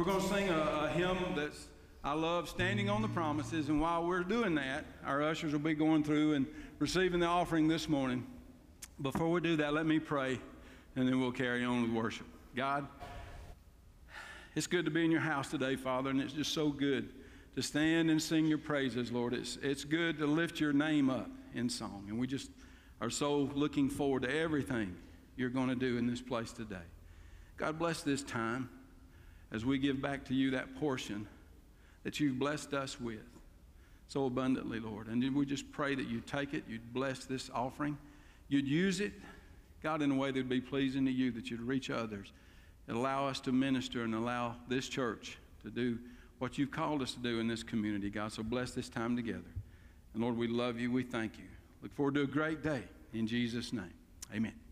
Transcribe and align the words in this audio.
We're 0.00 0.06
going 0.06 0.22
to 0.22 0.28
sing 0.28 0.48
a, 0.48 0.84
a 0.84 0.88
hymn 0.88 1.18
that's 1.36 1.66
I 2.02 2.14
love 2.14 2.48
standing 2.48 2.88
on 2.88 3.02
the 3.02 3.08
promises. 3.08 3.68
And 3.68 3.82
while 3.82 4.06
we're 4.06 4.24
doing 4.24 4.54
that, 4.54 4.86
our 5.04 5.22
ushers 5.22 5.52
will 5.52 5.58
be 5.58 5.74
going 5.74 6.04
through 6.04 6.32
and 6.32 6.46
receiving 6.78 7.20
the 7.20 7.26
offering 7.26 7.68
this 7.68 7.86
morning. 7.86 8.26
Before 9.02 9.30
we 9.30 9.42
do 9.42 9.56
that, 9.56 9.74
let 9.74 9.84
me 9.84 9.98
pray, 9.98 10.40
and 10.96 11.06
then 11.06 11.20
we'll 11.20 11.32
carry 11.32 11.66
on 11.66 11.82
with 11.82 11.90
worship. 11.90 12.26
God, 12.56 12.88
it's 14.54 14.66
good 14.66 14.86
to 14.86 14.90
be 14.90 15.04
in 15.04 15.10
your 15.10 15.20
house 15.20 15.50
today, 15.50 15.76
Father, 15.76 16.08
and 16.08 16.18
it's 16.18 16.32
just 16.32 16.54
so 16.54 16.70
good 16.70 17.10
to 17.54 17.60
stand 17.60 18.10
and 18.10 18.22
sing 18.22 18.46
your 18.46 18.56
praises, 18.56 19.12
Lord. 19.12 19.34
It's, 19.34 19.58
it's 19.60 19.84
good 19.84 20.16
to 20.20 20.26
lift 20.26 20.60
your 20.60 20.72
name 20.72 21.10
up 21.10 21.28
in 21.54 21.68
song. 21.68 22.06
And 22.08 22.18
we 22.18 22.26
just 22.26 22.50
are 23.02 23.10
so 23.10 23.50
looking 23.54 23.90
forward 23.90 24.22
to 24.22 24.34
everything 24.34 24.96
you're 25.36 25.50
going 25.50 25.68
to 25.68 25.74
do 25.74 25.98
in 25.98 26.06
this 26.06 26.22
place 26.22 26.52
today. 26.52 26.88
God 27.58 27.78
bless 27.78 28.00
this 28.00 28.22
time 28.22 28.70
as 29.52 29.64
we 29.64 29.78
give 29.78 30.00
back 30.00 30.24
to 30.26 30.34
you 30.34 30.50
that 30.52 30.76
portion 30.76 31.26
that 32.04 32.20
you've 32.20 32.38
blessed 32.38 32.72
us 32.72 33.00
with 33.00 33.20
so 34.08 34.26
abundantly, 34.26 34.80
Lord. 34.80 35.06
And 35.06 35.34
we 35.34 35.46
just 35.46 35.70
pray 35.70 35.94
that 35.94 36.08
you 36.08 36.20
take 36.20 36.54
it, 36.54 36.64
you'd 36.68 36.92
bless 36.92 37.24
this 37.24 37.50
offering, 37.54 37.96
you'd 38.48 38.66
use 38.66 39.00
it, 39.00 39.12
God, 39.82 40.02
in 40.02 40.10
a 40.10 40.14
way 40.14 40.30
that 40.30 40.36
would 40.36 40.48
be 40.48 40.60
pleasing 40.60 41.04
to 41.06 41.12
you, 41.12 41.30
that 41.32 41.50
you'd 41.50 41.60
reach 41.60 41.90
others, 41.90 42.32
and 42.88 42.96
allow 42.96 43.26
us 43.26 43.38
to 43.40 43.52
minister 43.52 44.02
and 44.02 44.14
allow 44.14 44.56
this 44.68 44.88
church 44.88 45.38
to 45.62 45.70
do 45.70 45.98
what 46.38 46.58
you've 46.58 46.70
called 46.70 47.02
us 47.02 47.12
to 47.14 47.20
do 47.20 47.38
in 47.38 47.46
this 47.46 47.62
community, 47.62 48.10
God. 48.10 48.32
So 48.32 48.42
bless 48.42 48.72
this 48.72 48.88
time 48.88 49.14
together. 49.14 49.42
And 50.14 50.22
Lord, 50.22 50.36
we 50.36 50.48
love 50.48 50.80
you. 50.80 50.90
We 50.90 51.02
thank 51.04 51.38
you. 51.38 51.44
Look 51.82 51.94
forward 51.94 52.14
to 52.14 52.22
a 52.22 52.26
great 52.26 52.62
day. 52.62 52.82
In 53.12 53.26
Jesus' 53.26 53.72
name, 53.72 53.92
amen. 54.34 54.69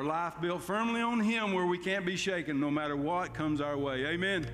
Our 0.00 0.06
life 0.06 0.40
built 0.40 0.62
firmly 0.62 1.02
on 1.02 1.20
Him 1.20 1.52
where 1.52 1.66
we 1.66 1.76
can't 1.76 2.06
be 2.06 2.16
shaken 2.16 2.58
no 2.58 2.70
matter 2.70 2.96
what 2.96 3.34
comes 3.34 3.60
our 3.60 3.76
way. 3.76 4.06
Amen. 4.06 4.46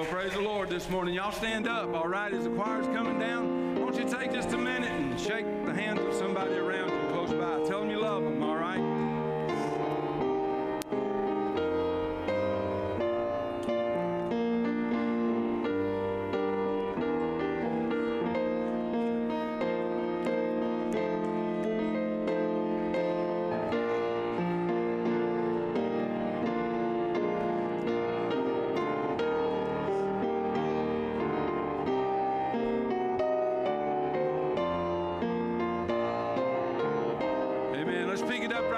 Well, 0.00 0.08
praise 0.08 0.32
the 0.32 0.40
Lord 0.40 0.70
this 0.70 0.88
morning. 0.88 1.12
Y'all 1.12 1.30
stand 1.30 1.68
up, 1.68 1.89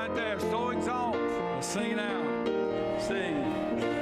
right 0.03 0.15
there. 0.17 0.33
Exalt. 0.35 1.17
Let's 1.17 1.67
sing 1.67 1.93
it 1.93 1.99
out. 1.99 3.01
Sing. 3.01 4.02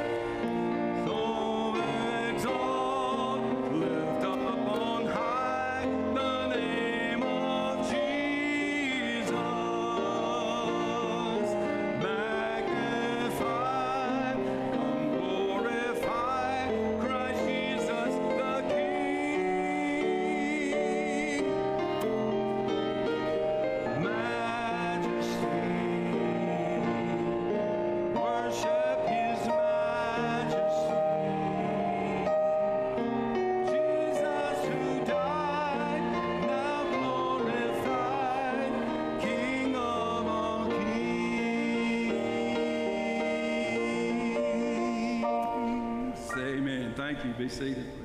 You. 47.24 47.32
Be 47.32 47.48
seated, 47.48 47.99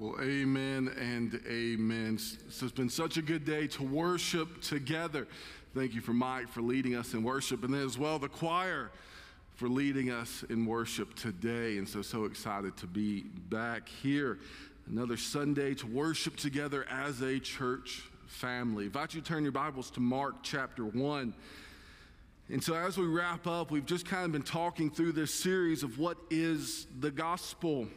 Well, 0.00 0.14
amen 0.20 0.94
and 0.96 1.40
amen. 1.50 2.18
So 2.18 2.66
it's 2.66 2.72
been 2.72 2.88
such 2.88 3.16
a 3.16 3.22
good 3.22 3.44
day 3.44 3.66
to 3.66 3.82
worship 3.82 4.62
together. 4.62 5.26
Thank 5.74 5.92
you 5.96 6.00
for 6.00 6.12
Mike 6.12 6.48
for 6.48 6.60
leading 6.60 6.94
us 6.94 7.14
in 7.14 7.24
worship, 7.24 7.64
and 7.64 7.74
then 7.74 7.84
as 7.84 7.98
well 7.98 8.20
the 8.20 8.28
choir 8.28 8.92
for 9.56 9.68
leading 9.68 10.12
us 10.12 10.44
in 10.50 10.66
worship 10.66 11.16
today. 11.16 11.78
And 11.78 11.88
so, 11.88 12.02
so 12.02 12.26
excited 12.26 12.76
to 12.76 12.86
be 12.86 13.22
back 13.22 13.88
here. 13.88 14.38
Another 14.88 15.16
Sunday 15.16 15.74
to 15.74 15.86
worship 15.88 16.36
together 16.36 16.86
as 16.88 17.20
a 17.20 17.40
church 17.40 18.04
family. 18.28 18.84
I 18.84 18.86
invite 18.86 19.14
you 19.14 19.20
to 19.20 19.26
turn 19.26 19.42
your 19.42 19.50
Bibles 19.50 19.90
to 19.92 20.00
Mark 20.00 20.44
chapter 20.44 20.84
1. 20.84 21.34
And 22.50 22.62
so, 22.62 22.74
as 22.74 22.96
we 22.96 23.06
wrap 23.06 23.48
up, 23.48 23.72
we've 23.72 23.84
just 23.84 24.06
kind 24.06 24.26
of 24.26 24.30
been 24.30 24.42
talking 24.42 24.92
through 24.92 25.10
this 25.10 25.34
series 25.34 25.82
of 25.82 25.98
what 25.98 26.18
is 26.30 26.86
the 27.00 27.10
gospel. 27.10 27.88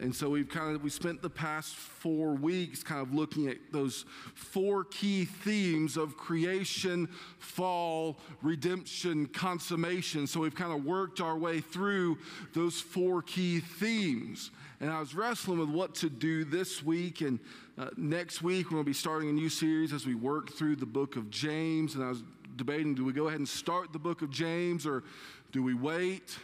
And 0.00 0.16
so 0.16 0.30
we've 0.30 0.48
kind 0.48 0.74
of 0.74 0.82
we 0.82 0.88
spent 0.88 1.20
the 1.20 1.28
past 1.28 1.74
four 1.74 2.32
weeks 2.32 2.82
kind 2.82 3.02
of 3.02 3.12
looking 3.12 3.48
at 3.48 3.58
those 3.70 4.06
four 4.34 4.84
key 4.84 5.26
themes 5.26 5.98
of 5.98 6.16
creation, 6.16 7.06
fall, 7.38 8.18
redemption, 8.40 9.26
consummation. 9.26 10.26
So 10.26 10.40
we've 10.40 10.54
kind 10.54 10.72
of 10.72 10.86
worked 10.86 11.20
our 11.20 11.36
way 11.36 11.60
through 11.60 12.16
those 12.54 12.80
four 12.80 13.20
key 13.20 13.60
themes. 13.60 14.50
And 14.80 14.90
I 14.90 14.98
was 15.00 15.14
wrestling 15.14 15.58
with 15.58 15.68
what 15.68 15.94
to 15.96 16.08
do 16.08 16.44
this 16.44 16.82
week 16.82 17.20
and 17.20 17.38
uh, 17.76 17.90
next 17.98 18.42
week 18.42 18.66
we're 18.66 18.76
going 18.76 18.84
to 18.84 18.90
be 18.90 18.94
starting 18.94 19.28
a 19.28 19.32
new 19.32 19.50
series 19.50 19.92
as 19.92 20.06
we 20.06 20.14
work 20.14 20.50
through 20.50 20.76
the 20.76 20.86
book 20.86 21.16
of 21.16 21.28
James. 21.28 21.94
And 21.94 22.02
I 22.02 22.08
was 22.08 22.22
debating, 22.56 22.94
do 22.94 23.04
we 23.04 23.12
go 23.12 23.28
ahead 23.28 23.38
and 23.38 23.48
start 23.48 23.92
the 23.92 23.98
book 23.98 24.22
of 24.22 24.30
James 24.30 24.86
or 24.86 25.04
do 25.52 25.62
we 25.62 25.74
wait? 25.74 26.38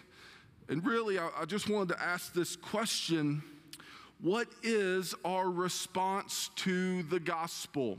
And 0.69 0.85
really, 0.85 1.19
I, 1.19 1.31
I 1.41 1.45
just 1.45 1.69
wanted 1.69 1.95
to 1.95 2.03
ask 2.03 2.33
this 2.33 2.57
question 2.57 3.43
what 4.21 4.49
is 4.63 5.15
our 5.25 5.51
response 5.51 6.51
to 6.57 7.03
the 7.05 7.21
gospel? 7.21 7.99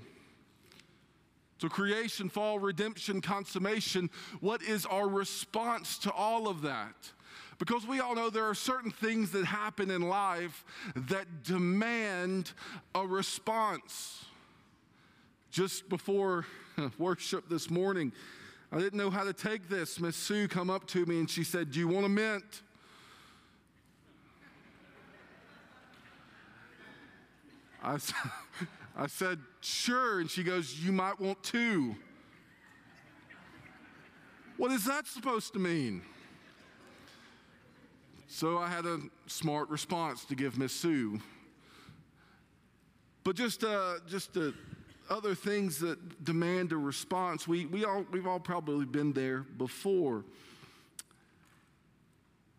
So, 1.60 1.70
creation, 1.70 2.30
fall, 2.30 2.60
redemption, 2.60 3.22
consummation, 3.22 4.10
what 4.42 4.62
is 4.62 4.86
our 4.86 5.08
response 5.08 5.98
to 6.00 6.12
all 6.12 6.48
of 6.48 6.62
that? 6.64 7.12
Because 7.60 7.88
we 7.88 8.00
all 8.00 8.14
know 8.14 8.30
there 8.30 8.46
are 8.46 8.54
certain 8.56 8.92
things 8.92 9.32
that 9.32 9.46
happen 9.46 9.90
in 9.90 10.04
life 10.04 10.64
that 10.96 11.44
demand 11.44 12.52
a 12.94 13.06
response. 13.06 14.26
Just 15.50 15.90
before 15.90 16.46
worship 17.00 17.50
this 17.50 17.72
morning, 17.72 18.12
I 18.72 18.80
didn't 18.80 18.98
know 18.98 19.10
how 19.10 19.24
to 19.24 19.34
take 19.34 19.70
this. 19.70 20.00
Miss 20.00 20.16
Sue 20.16 20.48
come 20.48 20.70
up 20.70 20.86
to 20.88 21.06
me 21.06 21.20
and 21.20 21.30
she 21.30 21.44
said, 21.44 21.72
"Do 21.72 21.80
you 21.80 21.88
want 21.88 22.06
a 22.06 22.10
mint?" 22.10 22.62
I 27.84 29.08
said, 29.08 29.40
"Sure," 29.62 30.20
and 30.20 30.30
she 30.30 30.44
goes, 30.44 30.80
"You 30.80 30.92
might 30.92 31.20
want 31.20 31.42
two." 31.44 31.96
What 34.58 34.72
is 34.72 34.86
that 34.86 35.06
supposed 35.06 35.54
to 35.54 35.60
mean? 35.60 36.02
So 38.28 38.58
I 38.58 38.68
had 38.68 38.86
a 38.86 39.00
smart 39.28 39.70
response 39.70 40.26
to 40.26 40.36
give 40.36 40.58
Miss 40.58 40.74
Sue. 40.74 41.20
But 43.24 43.36
just, 43.36 43.64
uh, 43.64 43.96
just 44.08 44.36
uh, 44.36 44.52
other 45.10 45.36
things 45.36 45.80
that 45.80 46.24
demand 46.24 46.72
a 46.72 46.78
response, 46.78 47.48
we, 47.48 47.66
we 47.66 47.86
all, 47.86 48.06
we've 48.12 48.28
all 48.28 48.40
probably 48.40 48.86
been 48.86 49.14
there 49.14 49.40
before. 49.40 50.24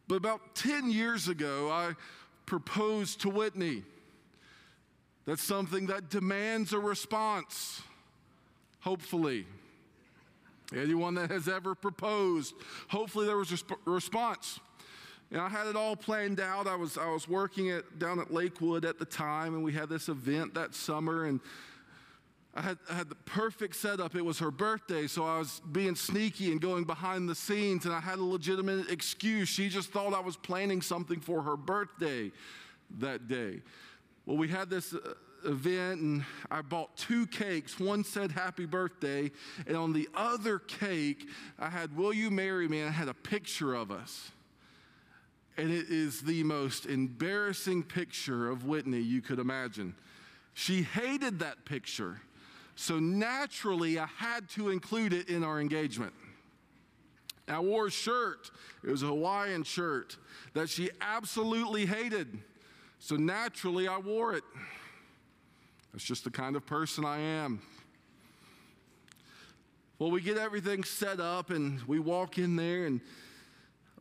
But 0.07 0.17
about 0.17 0.55
10 0.55 0.91
years 0.91 1.29
ago, 1.29 1.71
I 1.71 1.95
proposed 2.47 3.21
to 3.23 3.29
Whitney. 3.29 3.83
That's 5.27 5.43
something 5.43 5.87
that 5.87 6.09
demands 6.09 6.73
a 6.73 6.79
response, 6.79 7.83
hopefully. 8.81 9.47
Anyone 10.75 11.15
that 11.15 11.31
has 11.31 11.49
ever 11.49 11.75
proposed, 11.75 12.55
hopefully 12.89 13.27
there 13.27 13.37
was 13.37 13.53
a 13.53 13.59
sp- 13.61 13.81
response. 13.85 14.61
And 15.31 15.41
I 15.41 15.49
had 15.49 15.67
it 15.67 15.77
all 15.77 15.97
planned 15.97 16.41
out. 16.41 16.67
I 16.67 16.75
was, 16.75 16.97
I 16.97 17.11
was 17.11 17.29
working 17.29 17.71
at, 17.71 17.99
down 17.99 18.19
at 18.19 18.33
Lakewood 18.33 18.87
at 18.87 18.99
the 18.99 19.05
time, 19.05 19.55
and 19.55 19.63
we 19.63 19.73
had 19.73 19.91
this 19.91 20.09
event 20.09 20.55
that 20.55 20.75
summer, 20.75 21.27
and 21.27 21.41
I 22.55 22.63
had, 22.63 22.79
I 22.91 22.95
had 22.95 23.09
the 23.09 23.15
perfect 23.15 23.77
setup. 23.77 24.17
It 24.17 24.25
was 24.25 24.39
her 24.41 24.51
birthday, 24.51 25.07
so 25.07 25.25
I 25.25 25.39
was 25.39 25.61
being 25.71 25.95
sneaky 25.95 26.51
and 26.51 26.61
going 26.61 26.85
behind 26.85 27.29
the 27.29 27.35
scenes, 27.35 27.85
and 27.85 27.95
I 27.95 28.01
had 28.01 28.19
a 28.19 28.25
legitimate 28.25 28.91
excuse. 28.91 29.49
She 29.49 29.69
just 29.69 29.91
thought 29.91 30.15
I 30.15 30.21
was 30.21 30.37
planning 30.37 30.83
something 30.83 31.21
for 31.21 31.43
her 31.43 31.57
birthday 31.57 32.33
that 32.99 33.29
day. 33.29 33.61
Well, 34.27 34.37
we 34.37 34.49
had 34.49 34.71
this 34.71 34.93
uh, 34.93 35.15
event, 35.45 36.01
and 36.01 36.25
I 36.51 36.63
bought 36.63 36.97
two 36.97 37.27
cakes. 37.27 37.79
One 37.79 38.03
said 38.03 38.33
happy 38.33 38.67
birthday, 38.67 39.31
and 39.67 39.77
on 39.77 39.93
the 39.93 40.09
other 40.15 40.59
cake, 40.59 41.29
I 41.59 41.69
had 41.69 41.97
Will 41.97 42.13
You 42.13 42.31
Marry 42.31 42.67
Me? 42.67 42.81
And 42.81 42.89
I 42.89 42.93
had 42.93 43.09
a 43.09 43.15
picture 43.15 43.75
of 43.75 43.91
us. 43.91 44.33
And 45.57 45.71
it 45.73 45.91
is 45.91 46.23
the 46.23 46.45
most 46.45 46.87
embarrassing 46.87 47.83
picture 47.83 48.49
of 48.49 48.65
Whitney 48.65 49.01
you 49.01 49.21
could 49.21 49.39
imagine. 49.39 49.95
She 50.55 50.83
hated 50.83 51.41
that 51.41 51.65
picture. 51.65 52.21
So 52.81 53.01
naturally, 53.01 53.99
I 53.99 54.07
had 54.07 54.49
to 54.51 54.69
include 54.69 55.13
it 55.13 55.29
in 55.29 55.43
our 55.43 55.61
engagement. 55.61 56.13
I 57.49 57.59
wore 57.59 57.89
a 57.89 57.91
shirt, 57.91 58.53
it 58.85 58.89
was 58.89 59.03
a 59.03 59.07
Hawaiian 59.07 59.65
shirt 59.65 60.17
that 60.55 60.69
she 60.69 60.89
absolutely 61.01 61.87
hated. 61.87 62.39
So 63.01 63.17
naturally, 63.17 63.89
I 63.89 63.99
wore 63.99 64.35
it. 64.35 64.45
That's 65.93 66.05
just 66.05 66.23
the 66.23 66.31
kind 66.31 66.55
of 66.55 66.67
person 66.67 67.05
I 67.05 67.19
am. 67.19 67.61
Well, 69.99 70.13
we 70.13 70.21
get 70.21 70.39
everything 70.39 70.85
set 70.85 71.19
up 71.19 71.51
and 71.51 71.83
we 71.83 71.99
walk 71.99 72.39
in 72.39 72.55
there 72.55 72.87
and 72.87 73.01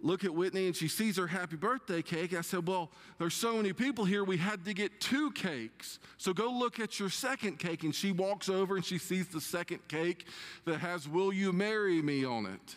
look 0.01 0.23
at 0.23 0.33
Whitney 0.33 0.67
and 0.67 0.75
she 0.75 0.87
sees 0.87 1.17
her 1.17 1.27
happy 1.27 1.55
birthday 1.55 2.01
cake. 2.01 2.33
I 2.33 2.41
said, 2.41 2.67
Well, 2.67 2.91
there's 3.17 3.33
so 3.33 3.57
many 3.57 3.73
people 3.73 4.05
here, 4.05 4.23
we 4.23 4.37
had 4.37 4.65
to 4.65 4.73
get 4.73 4.99
two 4.99 5.31
cakes. 5.31 5.99
So 6.17 6.33
go 6.33 6.51
look 6.51 6.79
at 6.79 6.99
your 6.99 7.09
second 7.09 7.59
cake. 7.59 7.83
And 7.83 7.93
she 7.93 8.11
walks 8.11 8.49
over 8.49 8.75
and 8.75 8.85
she 8.85 8.97
sees 8.97 9.27
the 9.27 9.41
second 9.41 9.87
cake 9.87 10.25
that 10.65 10.79
has, 10.79 11.07
Will 11.07 11.33
you 11.33 11.51
marry 11.51 12.01
me 12.01 12.25
on 12.25 12.45
it? 12.45 12.75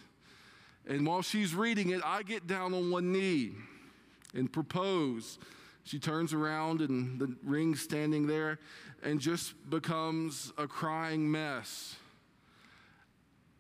And 0.87 1.07
while 1.07 1.23
she's 1.23 1.55
reading 1.55 1.91
it, 1.91 2.01
I 2.05 2.23
get 2.23 2.47
down 2.47 2.75
on 2.75 2.91
one 2.91 3.13
knee 3.13 3.53
and 4.35 4.53
propose. 4.53 5.39
She 5.85 5.99
turns 5.99 6.33
around 6.33 6.81
and 6.81 7.19
the 7.19 7.35
ring's 7.45 7.81
standing 7.81 8.27
there 8.27 8.59
and 9.03 9.21
just 9.21 9.55
becomes 9.71 10.53
a 10.59 10.67
crying 10.67 11.31
mess. 11.31 11.97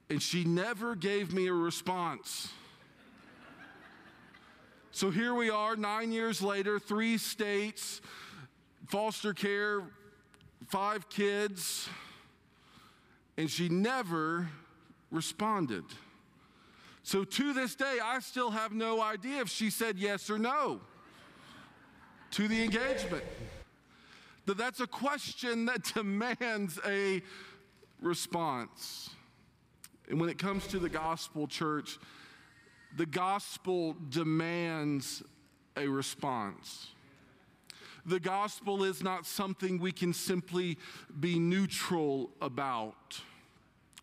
And 0.09 0.21
she 0.21 0.45
never 0.45 0.97
gave 0.97 1.33
me 1.33 1.47
a 1.47 1.53
response. 1.53 2.49
So 5.01 5.09
here 5.09 5.33
we 5.33 5.49
are, 5.49 5.77
nine 5.77 6.13
years 6.13 6.43
later, 6.43 6.79
three 6.79 7.17
states, 7.17 8.03
foster 8.87 9.33
care, 9.33 9.85
five 10.69 11.09
kids, 11.09 11.89
and 13.39 13.51
she 13.51 13.71
never 13.71 14.51
responded. 15.11 15.85
So 17.03 17.25
to 17.25 17.55
this 17.55 17.75
day, 17.75 17.97
I 18.05 18.19
still 18.19 18.51
have 18.51 18.73
no 18.73 19.01
idea 19.01 19.41
if 19.41 19.49
she 19.49 19.71
said 19.71 19.99
yes 19.99 20.29
or 20.29 20.39
no 20.39 20.83
to 22.33 22.47
the 22.47 22.63
engagement. 22.63 23.25
That 24.45 24.59
that's 24.59 24.81
a 24.81 24.87
question 24.87 25.65
that 25.65 25.83
demands 25.95 26.79
a 26.87 27.23
response. 28.03 29.09
And 30.11 30.21
when 30.21 30.29
it 30.29 30.37
comes 30.37 30.67
to 30.67 30.79
the 30.79 30.91
gospel, 30.91 31.47
church, 31.47 31.99
the 32.97 33.07
gospel 33.07 33.97
demands 34.09 35.23
a 35.77 35.87
response. 35.87 36.89
The 38.07 38.21
gospel 38.21 38.85
is 38.85 39.03
not 39.03 39.27
something 39.27 39.79
we 39.79 39.93
can 39.93 40.13
simply 40.13 40.79
be 41.19 41.39
neutral 41.39 42.31
about. 42.41 43.21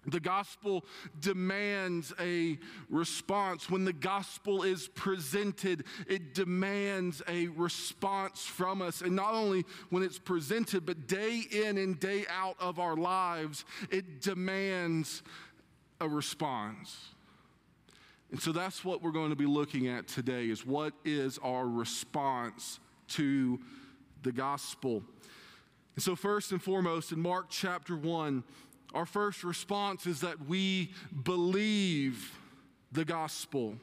The 0.05 0.19
gospel 0.21 0.85
demands 1.19 2.13
a 2.17 2.57
response. 2.89 3.69
When 3.69 3.83
the 3.83 3.91
gospel 3.91 4.63
is 4.63 4.87
presented, 4.87 5.83
it 6.07 6.33
demands 6.33 7.21
a 7.27 7.49
response 7.49 8.45
from 8.45 8.81
us. 8.81 9.01
And 9.01 9.15
not 9.15 9.33
only 9.33 9.65
when 9.89 10.03
it's 10.03 10.19
presented, 10.19 10.85
but 10.85 11.07
day 11.07 11.41
in 11.51 11.77
and 11.77 11.99
day 11.99 12.25
out 12.29 12.55
of 12.59 12.79
our 12.79 12.95
lives, 12.95 13.65
it 13.91 14.21
demands 14.21 15.23
a 15.99 16.07
response. 16.07 17.09
And 18.31 18.41
so 18.41 18.51
that's 18.51 18.83
what 18.83 19.01
we're 19.01 19.11
going 19.11 19.29
to 19.29 19.35
be 19.35 19.45
looking 19.45 19.87
at 19.87 20.07
today 20.07 20.49
is 20.49 20.65
what 20.65 20.93
is 21.05 21.39
our 21.41 21.65
response 21.67 22.79
to 23.09 23.59
the 24.23 24.31
gospel. 24.31 25.03
And 25.95 26.03
so 26.03 26.15
first 26.15 26.51
and 26.51 26.61
foremost 26.61 27.11
in 27.11 27.19
Mark 27.19 27.45
chapter 27.49 27.95
1, 27.95 28.43
our 28.93 29.05
first 29.05 29.43
response 29.43 30.05
is 30.05 30.21
that 30.21 30.45
we 30.45 30.91
believe 31.23 32.37
the 32.91 33.05
gospel. 33.05 33.77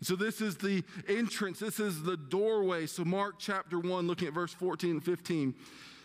So 0.00 0.14
this 0.14 0.40
is 0.40 0.56
the 0.56 0.84
entrance, 1.08 1.58
this 1.58 1.80
is 1.80 2.02
the 2.02 2.16
doorway. 2.16 2.86
So 2.86 3.04
Mark 3.04 3.36
chapter 3.38 3.78
1 3.78 4.06
looking 4.06 4.28
at 4.28 4.34
verse 4.34 4.52
14 4.52 4.90
and 4.90 5.04
15. 5.04 5.54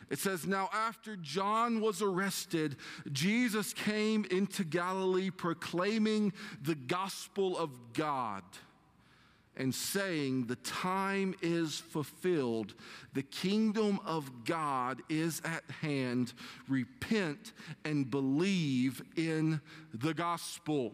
It 0.10 0.20
says, 0.20 0.46
Now 0.46 0.70
after 0.74 1.16
John 1.16 1.82
was 1.82 2.02
arrested, 2.02 2.76
Jesus 3.12 3.74
came 3.74 4.26
into 4.26 4.64
Galilee 4.64 5.30
proclaiming 5.30 6.34
the 6.62 6.76
gospel 6.76 7.58
of 7.58 7.72
God 7.94 8.44
and 9.56 9.74
saying, 9.74 10.46
The 10.46 10.56
time 10.58 11.36
is 11.42 11.78
fulfilled, 11.78 12.74
the 13.14 13.24
kingdom 13.24 14.00
of 14.06 14.46
God 14.46 15.02
is 15.10 15.42
at 15.46 15.64
hand. 15.82 16.34
Repent 16.68 17.54
and 17.86 18.10
believe 18.10 19.02
in 19.16 19.62
the 19.94 20.14
gospel. 20.14 20.94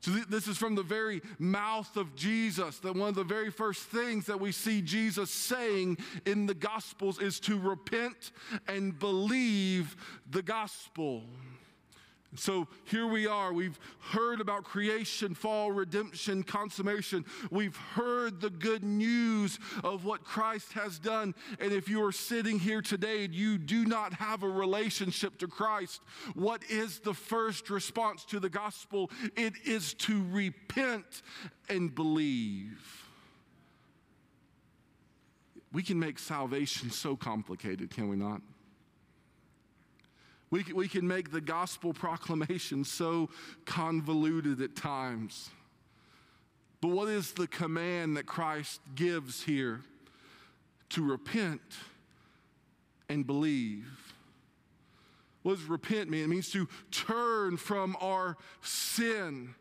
So, 0.00 0.12
th- 0.12 0.26
this 0.26 0.46
is 0.46 0.56
from 0.56 0.74
the 0.74 0.82
very 0.82 1.22
mouth 1.38 1.96
of 1.96 2.14
Jesus. 2.14 2.78
That 2.78 2.94
one 2.94 3.08
of 3.08 3.14
the 3.14 3.24
very 3.24 3.50
first 3.50 3.84
things 3.84 4.26
that 4.26 4.38
we 4.38 4.52
see 4.52 4.82
Jesus 4.82 5.30
saying 5.30 5.98
in 6.24 6.46
the 6.46 6.54
Gospels 6.54 7.20
is 7.20 7.40
to 7.40 7.58
repent 7.58 8.32
and 8.68 8.98
believe 8.98 9.96
the 10.30 10.42
gospel. 10.42 11.22
So 12.38 12.68
here 12.84 13.06
we 13.06 13.26
are. 13.26 13.52
We've 13.52 13.78
heard 14.10 14.40
about 14.40 14.64
creation, 14.64 15.34
fall, 15.34 15.72
redemption, 15.72 16.42
consummation. 16.42 17.24
We've 17.50 17.76
heard 17.76 18.40
the 18.40 18.50
good 18.50 18.84
news 18.84 19.58
of 19.82 20.04
what 20.04 20.24
Christ 20.24 20.72
has 20.74 20.98
done. 20.98 21.34
And 21.58 21.72
if 21.72 21.88
you 21.88 22.04
are 22.04 22.12
sitting 22.12 22.58
here 22.58 22.82
today 22.82 23.24
and 23.24 23.34
you 23.34 23.58
do 23.58 23.84
not 23.84 24.12
have 24.14 24.42
a 24.42 24.48
relationship 24.48 25.38
to 25.38 25.48
Christ, 25.48 26.02
what 26.34 26.62
is 26.70 27.00
the 27.00 27.14
first 27.14 27.70
response 27.70 28.24
to 28.26 28.40
the 28.40 28.50
gospel? 28.50 29.10
It 29.36 29.54
is 29.64 29.94
to 29.94 30.24
repent 30.30 31.22
and 31.68 31.94
believe. 31.94 33.06
we 35.72 35.82
can 35.82 35.98
make 35.98 36.18
salvation 36.18 36.90
so 36.90 37.14
complicated, 37.14 37.90
can 37.90 38.08
we 38.08 38.16
not? 38.16 38.40
We 40.50 40.62
can, 40.62 40.76
we 40.76 40.88
can 40.88 41.06
make 41.06 41.32
the 41.32 41.40
gospel 41.40 41.92
proclamation 41.92 42.84
so 42.84 43.30
convoluted 43.64 44.60
at 44.60 44.76
times. 44.76 45.50
But 46.80 46.88
what 46.88 47.08
is 47.08 47.32
the 47.32 47.46
command 47.46 48.16
that 48.16 48.26
Christ 48.26 48.80
gives 48.94 49.42
here? 49.42 49.80
To 50.90 51.02
repent 51.02 51.60
and 53.08 53.26
believe. 53.26 53.86
What 55.42 55.56
does 55.56 55.64
repent 55.64 56.10
mean? 56.10 56.24
It 56.24 56.28
means 56.28 56.50
to 56.50 56.68
turn 56.90 57.56
from 57.56 57.96
our 58.00 58.36
sin. 58.62 59.54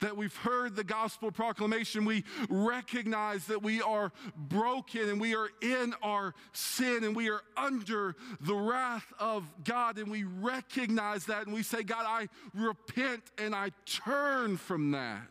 That 0.00 0.16
we've 0.16 0.36
heard 0.36 0.76
the 0.76 0.84
gospel 0.84 1.30
proclamation, 1.30 2.04
we 2.04 2.24
recognize 2.48 3.46
that 3.46 3.62
we 3.62 3.82
are 3.82 4.12
broken 4.36 5.08
and 5.08 5.20
we 5.20 5.34
are 5.34 5.48
in 5.60 5.94
our 6.02 6.34
sin 6.52 7.02
and 7.04 7.16
we 7.16 7.30
are 7.30 7.42
under 7.56 8.14
the 8.40 8.54
wrath 8.54 9.12
of 9.18 9.44
God. 9.64 9.98
And 9.98 10.10
we 10.10 10.24
recognize 10.24 11.26
that 11.26 11.46
and 11.46 11.54
we 11.54 11.62
say, 11.62 11.82
God, 11.82 12.04
I 12.06 12.28
repent 12.54 13.22
and 13.38 13.54
I 13.54 13.70
turn 13.86 14.56
from 14.56 14.92
that. 14.92 15.28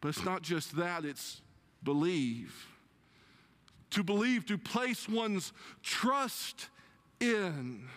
But 0.00 0.08
it's 0.08 0.24
not 0.24 0.42
just 0.42 0.76
that, 0.76 1.04
it's 1.04 1.42
believe. 1.82 2.68
To 3.90 4.02
believe, 4.02 4.46
to 4.46 4.56
place 4.56 5.08
one's 5.08 5.52
trust 5.82 6.68
in. 7.18 7.88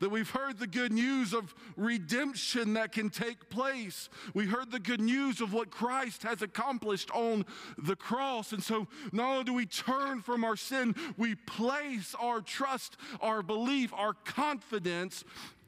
That 0.00 0.10
we've 0.10 0.30
heard 0.30 0.58
the 0.58 0.66
good 0.66 0.92
news 0.92 1.34
of 1.34 1.54
redemption 1.76 2.74
that 2.74 2.92
can 2.92 3.10
take 3.10 3.50
place. 3.50 4.08
We 4.34 4.46
heard 4.46 4.70
the 4.70 4.80
good 4.80 5.00
news 5.00 5.40
of 5.40 5.52
what 5.52 5.70
Christ 5.70 6.22
has 6.22 6.42
accomplished 6.42 7.10
on 7.12 7.44
the 7.78 7.96
cross. 7.96 8.52
And 8.52 8.62
so 8.62 8.88
not 9.12 9.30
only 9.30 9.44
do 9.44 9.52
we 9.52 9.66
turn 9.66 10.22
from 10.22 10.42
our 10.42 10.56
sin, 10.56 10.94
we 11.18 11.34
place 11.34 12.14
our 12.18 12.40
trust, 12.40 12.96
our 13.20 13.42
belief, 13.42 13.92
our 13.92 14.14
confidence 14.14 15.22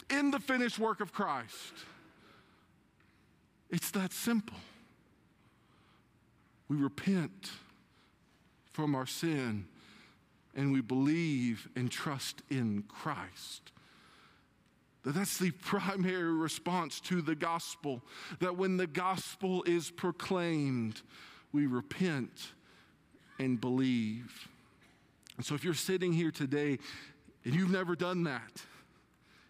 in 0.09 0.31
the 0.31 0.41
finished 0.41 0.79
work 0.79 1.01
of 1.01 1.13
Christ. 1.13 1.75
It's 3.71 3.91
that 3.93 4.13
simple. 4.13 4.57
We 6.69 6.77
repent 6.77 7.51
from 8.73 8.95
our 8.95 9.07
sin 9.07 9.67
and 10.55 10.73
we 10.73 10.81
believe 10.81 11.69
and 11.77 11.91
trust 11.91 12.43
in 12.51 12.85
Christ. 12.89 13.72
That 15.05 15.15
that's 15.15 15.39
the 15.39 15.51
primary 15.51 16.33
response 16.33 17.01
to 17.01 17.23
the 17.23 17.35
gospel. 17.35 18.03
That 18.39 18.57
when 18.57 18.77
the 18.77 18.87
gospel 18.87 19.65
is 19.65 19.91
proclaimed, 19.91 21.03
we 21.53 21.67
repent 21.67 22.53
and 23.39 23.61
believe. 23.61 24.49
And 25.37 25.45
so 25.45 25.55
if 25.55 25.65
you're 25.65 25.75
sitting 25.75 26.13
here 26.13 26.31
today 26.31 26.79
and 27.45 27.55
you've 27.55 27.71
never 27.71 27.97
done 27.97 28.25
that, 28.25 28.63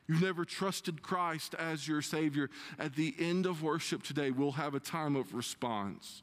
you've 0.09 0.23
never 0.23 0.45
trusted 0.45 1.03
Christ 1.03 1.55
as 1.55 1.87
your 1.87 2.01
Savior, 2.01 2.49
at 2.79 2.95
the 2.95 3.15
end 3.19 3.45
of 3.45 3.63
worship 3.63 4.03
today, 4.03 4.31
we'll 4.31 4.53
have 4.53 4.75
a 4.75 4.81
time 4.81 5.17
of 5.17 5.35
response. 5.35 6.23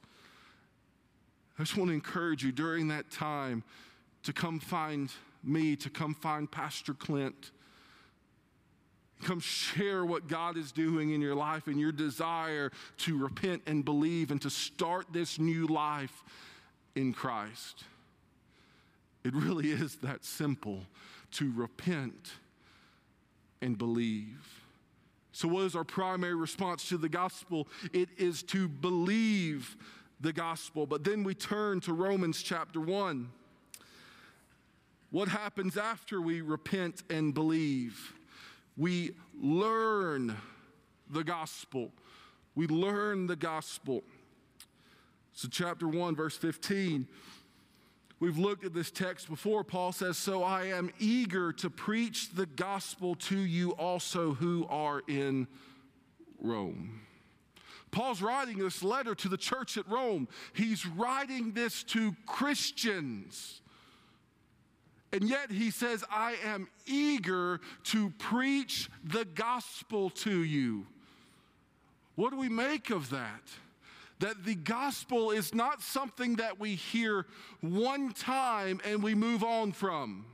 I 1.57 1.63
just 1.63 1.77
want 1.77 1.89
to 1.89 1.93
encourage 1.93 2.43
you 2.43 2.51
during 2.51 2.87
that 2.87 3.11
time 3.11 3.63
to 4.23 4.33
come 4.33 4.59
find 4.59 5.11
me, 5.43 5.75
to 5.75 5.89
come 5.89 6.13
find 6.13 6.49
Pastor 6.49 6.93
Clint. 6.93 7.51
Come 9.23 9.39
share 9.39 10.05
what 10.05 10.27
God 10.27 10.57
is 10.57 10.71
doing 10.71 11.11
in 11.11 11.21
your 11.21 11.35
life 11.35 11.67
and 11.67 11.79
your 11.79 11.91
desire 11.91 12.71
to 12.99 13.17
repent 13.17 13.63
and 13.67 13.83
believe 13.83 14.31
and 14.31 14.41
to 14.41 14.49
start 14.49 15.07
this 15.11 15.37
new 15.37 15.67
life 15.67 16.23
in 16.95 17.13
Christ. 17.13 17.83
It 19.23 19.33
really 19.33 19.71
is 19.71 19.97
that 19.97 20.23
simple 20.23 20.83
to 21.31 21.51
repent 21.53 22.31
and 23.61 23.77
believe. 23.77 24.61
So, 25.31 25.47
what 25.47 25.65
is 25.65 25.75
our 25.75 25.83
primary 25.83 26.35
response 26.35 26.87
to 26.89 26.97
the 26.97 27.09
gospel? 27.09 27.67
It 27.93 28.09
is 28.17 28.41
to 28.43 28.67
believe 28.67 29.77
the 30.19 30.33
gospel. 30.33 30.85
But 30.85 31.03
then 31.03 31.23
we 31.23 31.33
turn 31.33 31.79
to 31.81 31.93
Romans 31.93 32.41
chapter 32.41 32.79
1. 32.79 33.29
What 35.11 35.27
happens 35.27 35.77
after 35.77 36.21
we 36.21 36.41
repent 36.41 37.03
and 37.09 37.33
believe? 37.33 38.13
We 38.79 39.11
learn 39.37 40.37
the 41.09 41.25
gospel. 41.25 41.91
We 42.55 42.65
learn 42.67 43.27
the 43.27 43.35
gospel. 43.35 44.03
So, 45.33 45.49
chapter 45.51 45.85
1, 45.85 46.15
verse 46.15 46.37
15. 46.37 47.05
We've 48.21 48.37
looked 48.37 48.63
at 48.63 48.73
this 48.73 48.89
text 48.89 49.29
before. 49.29 49.65
Paul 49.65 49.91
says, 49.91 50.17
So 50.17 50.43
I 50.43 50.67
am 50.67 50.91
eager 50.97 51.51
to 51.53 51.69
preach 51.69 52.33
the 52.33 52.45
gospel 52.45 53.15
to 53.15 53.37
you 53.37 53.71
also 53.71 54.33
who 54.33 54.65
are 54.69 55.01
in 55.09 55.47
Rome. 56.41 57.01
Paul's 57.91 58.21
writing 58.21 58.59
this 58.59 58.81
letter 58.81 59.13
to 59.13 59.27
the 59.27 59.37
church 59.37 59.77
at 59.77 59.89
Rome. 59.89 60.29
He's 60.53 60.85
writing 60.85 61.51
this 61.51 61.83
to 61.83 62.15
Christians. 62.25 63.59
And 65.11 65.29
yet 65.29 65.51
he 65.51 65.71
says, 65.71 66.03
I 66.11 66.35
am 66.43 66.67
eager 66.85 67.59
to 67.85 68.11
preach 68.19 68.89
the 69.03 69.25
gospel 69.25 70.09
to 70.11 70.43
you. 70.43 70.85
What 72.15 72.31
do 72.31 72.37
we 72.37 72.49
make 72.49 72.89
of 72.89 73.09
that? 73.09 73.41
That 74.19 74.43
the 74.43 74.55
gospel 74.55 75.31
is 75.31 75.55
not 75.55 75.81
something 75.81 76.35
that 76.35 76.59
we 76.59 76.75
hear 76.75 77.25
one 77.61 78.13
time 78.13 78.81
and 78.85 79.01
we 79.01 79.15
move 79.15 79.43
on 79.43 79.71
from. 79.71 80.25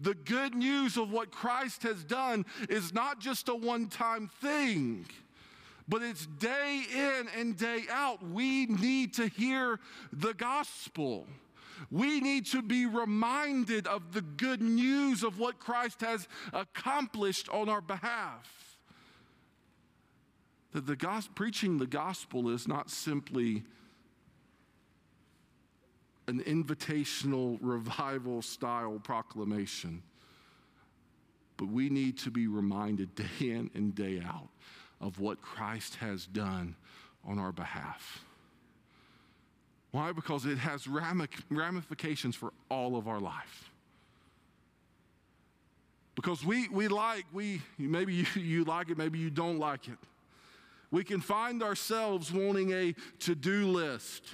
The 0.00 0.14
good 0.14 0.54
news 0.54 0.96
of 0.96 1.10
what 1.10 1.30
Christ 1.30 1.82
has 1.84 2.04
done 2.04 2.44
is 2.68 2.92
not 2.92 3.20
just 3.20 3.48
a 3.48 3.54
one 3.54 3.88
time 3.88 4.30
thing 4.40 5.06
but 5.88 6.02
it's 6.02 6.26
day 6.26 6.82
in 6.92 7.28
and 7.38 7.56
day 7.56 7.82
out. 7.90 8.22
We 8.26 8.66
need 8.66 9.14
to 9.14 9.28
hear 9.28 9.78
the 10.12 10.32
gospel. 10.32 11.26
We 11.90 12.20
need 12.20 12.46
to 12.46 12.62
be 12.62 12.86
reminded 12.86 13.86
of 13.86 14.12
the 14.12 14.22
good 14.22 14.62
news 14.62 15.22
of 15.22 15.38
what 15.38 15.58
Christ 15.58 16.00
has 16.00 16.28
accomplished 16.52 17.48
on 17.48 17.68
our 17.68 17.80
behalf. 17.80 18.78
That 20.72 20.86
the 20.86 20.96
gospel, 20.96 21.32
preaching 21.34 21.78
the 21.78 21.86
gospel 21.86 22.48
is 22.50 22.66
not 22.66 22.90
simply 22.90 23.62
an 26.26 26.42
invitational 26.42 27.58
revival 27.60 28.42
style 28.42 28.98
proclamation, 29.02 30.02
but 31.56 31.68
we 31.68 31.88
need 31.90 32.18
to 32.18 32.30
be 32.30 32.46
reminded 32.46 33.14
day 33.14 33.24
in 33.40 33.70
and 33.74 33.94
day 33.94 34.20
out 34.24 34.48
of 35.00 35.20
what 35.20 35.42
Christ 35.42 35.96
has 35.96 36.26
done 36.26 36.74
on 37.24 37.38
our 37.38 37.52
behalf. 37.52 38.24
Why? 39.94 40.10
Because 40.10 40.44
it 40.44 40.58
has 40.58 40.88
ramifications 40.88 42.34
for 42.34 42.52
all 42.68 42.96
of 42.96 43.06
our 43.06 43.20
life. 43.20 43.70
Because 46.16 46.44
we, 46.44 46.66
we 46.66 46.88
like, 46.88 47.26
we, 47.32 47.62
maybe 47.78 48.12
you, 48.12 48.26
you 48.34 48.64
like 48.64 48.90
it, 48.90 48.98
maybe 48.98 49.20
you 49.20 49.30
don't 49.30 49.60
like 49.60 49.86
it. 49.86 49.98
We 50.90 51.04
can 51.04 51.20
find 51.20 51.62
ourselves 51.62 52.32
wanting 52.32 52.72
a 52.72 52.96
to 53.20 53.36
do 53.36 53.68
list. 53.68 54.24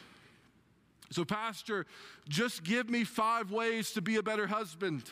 So, 1.11 1.27
Pastor, 1.27 1.85
just 2.27 2.65
give 2.65 2.89
me 2.89 3.05
five 3.05 3.51
ways 3.51 3.91
to 3.93 4.01
be 4.01 4.17
a 4.17 4.23
better 4.23 4.47
husband. 4.47 5.11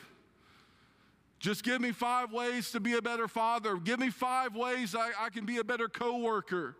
Just 1.40 1.62
give 1.62 1.82
me 1.82 1.92
five 1.92 2.32
ways 2.32 2.70
to 2.70 2.80
be 2.80 2.94
a 2.94 3.02
better 3.02 3.28
father. 3.28 3.76
Give 3.76 4.00
me 4.00 4.08
five 4.08 4.56
ways 4.56 4.94
I, 4.94 5.10
I 5.20 5.28
can 5.28 5.44
be 5.44 5.58
a 5.58 5.64
better 5.64 5.88
coworker. 5.88 6.74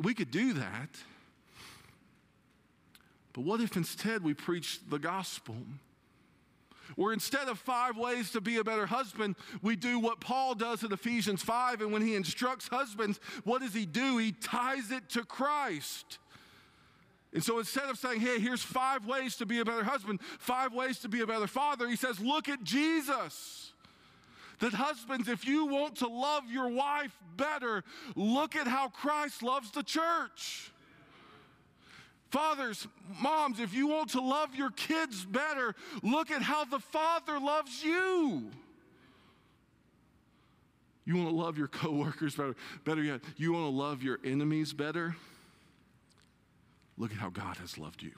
We 0.00 0.14
could 0.14 0.30
do 0.30 0.52
that. 0.54 0.90
But 3.32 3.44
what 3.44 3.60
if 3.60 3.76
instead 3.76 4.22
we 4.22 4.34
preach 4.34 4.80
the 4.88 4.98
gospel? 4.98 5.56
Where 6.96 7.12
instead 7.12 7.48
of 7.48 7.58
five 7.58 7.96
ways 7.96 8.30
to 8.32 8.40
be 8.40 8.56
a 8.56 8.64
better 8.64 8.86
husband, 8.86 9.36
we 9.62 9.76
do 9.76 9.98
what 9.98 10.20
Paul 10.20 10.54
does 10.54 10.82
in 10.82 10.92
Ephesians 10.92 11.42
5. 11.42 11.82
And 11.82 11.92
when 11.92 12.02
he 12.02 12.14
instructs 12.14 12.68
husbands, 12.68 13.20
what 13.44 13.60
does 13.60 13.74
he 13.74 13.86
do? 13.86 14.16
He 14.16 14.32
ties 14.32 14.90
it 14.90 15.08
to 15.10 15.24
Christ. 15.24 16.18
And 17.32 17.44
so 17.44 17.58
instead 17.58 17.90
of 17.90 17.98
saying, 17.98 18.20
hey, 18.20 18.40
here's 18.40 18.62
five 18.62 19.06
ways 19.06 19.36
to 19.36 19.46
be 19.46 19.60
a 19.60 19.64
better 19.64 19.84
husband, 19.84 20.20
five 20.38 20.72
ways 20.72 20.98
to 21.00 21.08
be 21.08 21.20
a 21.20 21.26
better 21.26 21.46
father, 21.46 21.88
he 21.88 21.96
says, 21.96 22.18
look 22.20 22.48
at 22.48 22.64
Jesus. 22.64 23.72
That 24.60 24.72
husbands, 24.72 25.28
if 25.28 25.46
you 25.46 25.66
want 25.66 25.96
to 25.96 26.08
love 26.08 26.44
your 26.50 26.68
wife 26.68 27.16
better, 27.36 27.84
look 28.16 28.56
at 28.56 28.66
how 28.66 28.88
Christ 28.88 29.42
loves 29.42 29.70
the 29.70 29.82
church. 29.82 30.72
Fathers, 32.30 32.86
moms, 33.22 33.60
if 33.60 33.72
you 33.72 33.86
want 33.86 34.10
to 34.10 34.20
love 34.20 34.54
your 34.54 34.70
kids 34.70 35.24
better, 35.24 35.74
look 36.02 36.30
at 36.30 36.42
how 36.42 36.64
the 36.64 36.80
Father 36.80 37.38
loves 37.38 37.82
you. 37.82 38.50
You 41.04 41.16
want 41.16 41.30
to 41.30 41.34
love 41.34 41.56
your 41.56 41.68
coworkers 41.68 42.34
better, 42.34 42.54
better 42.84 43.02
yet, 43.02 43.20
you 43.36 43.52
want 43.52 43.64
to 43.64 43.70
love 43.70 44.02
your 44.02 44.18
enemies 44.24 44.74
better? 44.74 45.16
look 46.98 47.12
at 47.12 47.18
how 47.18 47.30
God 47.30 47.56
has 47.58 47.78
loved 47.78 48.02
you. 48.02 48.12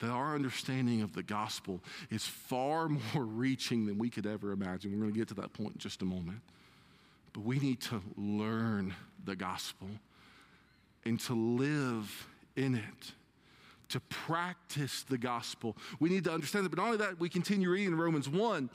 That 0.00 0.10
our 0.10 0.34
understanding 0.34 1.02
of 1.02 1.14
the 1.14 1.22
gospel 1.22 1.80
is 2.10 2.24
far 2.24 2.88
more 3.14 3.24
reaching 3.24 3.86
than 3.86 3.98
we 3.98 4.10
could 4.10 4.26
ever 4.26 4.52
imagine. 4.52 4.92
We're 4.92 5.00
going 5.00 5.12
to 5.12 5.18
get 5.18 5.28
to 5.28 5.34
that 5.34 5.52
point 5.52 5.74
in 5.74 5.78
just 5.78 6.02
a 6.02 6.06
moment. 6.06 6.40
But 7.32 7.44
we 7.44 7.58
need 7.58 7.80
to 7.82 8.02
learn 8.16 8.94
the 9.24 9.36
gospel 9.36 9.88
and 11.04 11.18
to 11.20 11.34
live 11.34 12.26
in 12.56 12.74
it, 12.74 13.12
to 13.90 14.00
practice 14.00 15.04
the 15.04 15.18
gospel. 15.18 15.76
We 15.98 16.10
need 16.10 16.24
to 16.24 16.32
understand 16.32 16.66
it. 16.66 16.70
But 16.70 16.78
not 16.78 16.86
only 16.86 16.98
that, 16.98 17.20
we 17.20 17.28
continue 17.28 17.70
reading 17.70 17.92
in 17.92 17.98
Romans 17.98 18.28
1. 18.28 18.68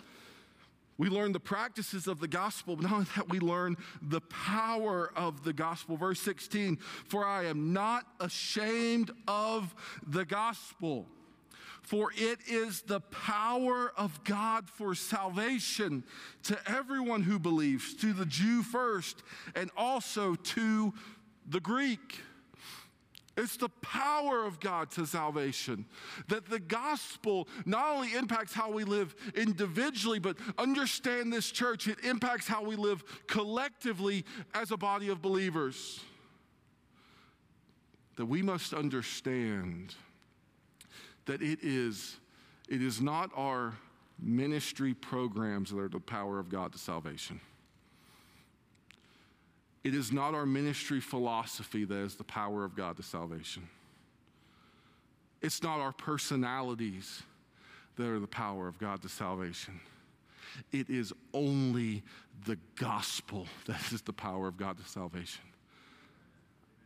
We 0.97 1.09
learn 1.09 1.33
the 1.33 1.39
practices 1.39 2.07
of 2.07 2.19
the 2.19 2.27
gospel, 2.27 2.75
but 2.75 2.83
not 2.83 2.93
only 2.93 3.07
that, 3.15 3.29
we 3.29 3.39
learn 3.39 3.75
the 4.01 4.21
power 4.21 5.11
of 5.15 5.43
the 5.43 5.51
gospel. 5.51 5.97
Verse 5.97 6.21
16 6.21 6.77
For 6.77 7.25
I 7.25 7.45
am 7.45 7.73
not 7.73 8.05
ashamed 8.19 9.11
of 9.27 9.75
the 10.07 10.23
gospel, 10.23 11.07
for 11.81 12.11
it 12.15 12.39
is 12.47 12.81
the 12.81 13.01
power 13.01 13.91
of 13.97 14.23
God 14.23 14.69
for 14.69 14.95
salvation 14.95 16.03
to 16.43 16.57
everyone 16.65 17.23
who 17.23 17.39
believes, 17.39 17.93
to 17.95 18.13
the 18.13 18.25
Jew 18.25 18.63
first, 18.63 19.21
and 19.53 19.69
also 19.75 20.35
to 20.35 20.93
the 21.45 21.59
Greek. 21.59 22.21
It's 23.37 23.57
the 23.57 23.69
power 23.81 24.45
of 24.45 24.59
God 24.61 24.91
to 24.91 25.05
salvation. 25.05 25.85
That 26.29 26.49
the 26.49 26.59
gospel 26.59 27.49
not 27.65 27.89
only 27.89 28.13
impacts 28.13 28.53
how 28.53 28.71
we 28.71 28.85
live 28.85 29.13
individually, 29.35 30.19
but 30.19 30.37
understand 30.57 31.33
this 31.33 31.51
church, 31.51 31.87
it 31.87 31.99
impacts 32.05 32.47
how 32.47 32.63
we 32.63 32.77
live 32.77 33.03
collectively 33.27 34.23
as 34.53 34.71
a 34.71 34.77
body 34.77 35.09
of 35.09 35.21
believers. 35.21 35.99
That 38.15 38.27
we 38.27 38.41
must 38.41 38.73
understand 38.73 39.95
that 41.25 41.41
it 41.41 41.59
is, 41.61 42.15
it 42.69 42.81
is 42.81 43.01
not 43.01 43.31
our 43.35 43.73
ministry 44.17 44.93
programs 44.93 45.71
that 45.71 45.79
are 45.79 45.89
the 45.89 45.99
power 45.99 46.39
of 46.39 46.47
God 46.47 46.71
to 46.71 46.77
salvation. 46.77 47.41
It 49.85 49.93
is 49.93 50.11
not 50.11 50.33
our 50.33 50.47
ministry 50.47 50.99
philosophy 50.99 51.85
that 51.85 51.99
is 51.99 52.15
the 52.15 52.23
power 52.23 52.65
of 52.65 52.75
God 52.75 52.97
to 52.97 53.03
salvation. 53.03 53.69
It's 55.43 55.61
not 55.61 55.79
our 55.79 55.91
personalities 55.91 57.21
that 57.95 58.07
are 58.07 58.19
the 58.19 58.25
power 58.25 58.67
of 58.67 58.79
God 58.79 59.03
to 59.03 59.09
salvation. 59.09 59.79
It 60.71 60.89
is 60.89 61.13
only 61.35 62.01
the 62.47 62.57
gospel 62.77 63.45
that 63.67 63.91
is 63.91 64.01
the 64.01 64.11
power 64.11 64.47
of 64.47 64.57
God 64.57 64.79
to 64.79 64.89
salvation. 64.89 65.43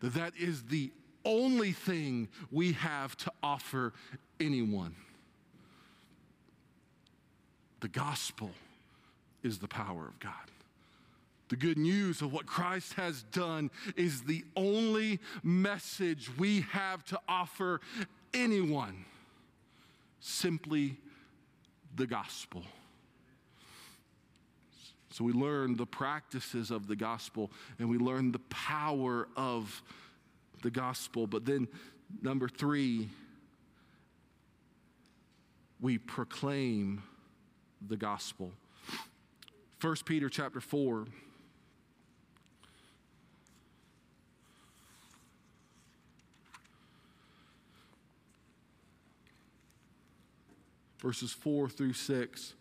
That 0.01 0.33
is 0.37 0.63
the 0.63 0.91
only 1.23 1.71
thing 1.71 2.27
we 2.51 2.73
have 2.73 3.15
to 3.17 3.31
offer 3.41 3.93
anyone. 4.41 4.93
The 7.79 7.87
gospel 7.87 8.51
is 9.41 9.59
the 9.59 9.69
power 9.69 10.05
of 10.05 10.19
God. 10.19 10.33
The 11.49 11.55
good 11.55 11.79
news 11.79 12.21
of 12.21 12.31
what 12.31 12.45
Christ 12.45 12.93
has 12.93 13.23
done 13.23 13.71
is 13.95 14.21
the 14.21 14.45
only 14.55 15.19
message 15.43 16.29
we 16.37 16.61
have 16.71 17.03
to 17.05 17.19
offer 17.27 17.81
anyone. 18.35 19.05
Simply 20.19 20.97
the 21.95 22.05
gospel. 22.05 22.63
So 25.09 25.23
we 25.23 25.33
learn 25.33 25.75
the 25.75 25.87
practices 25.87 26.69
of 26.69 26.87
the 26.87 26.95
gospel 26.95 27.51
and 27.79 27.89
we 27.89 27.97
learn 27.97 28.31
the 28.31 28.39
power 28.49 29.27
of 29.35 29.81
the 30.61 30.69
gospel. 30.69 31.25
But 31.25 31.45
then, 31.45 31.67
number 32.21 32.47
three, 32.47 33.09
we 35.81 35.97
proclaim 35.97 37.01
the 37.87 37.97
gospel. 37.97 38.51
1 39.81 39.95
Peter 40.05 40.29
chapter 40.29 40.61
4. 40.61 41.07
Verses 50.99 51.31
4 51.31 51.69
through 51.69 51.93
6. 51.93 52.53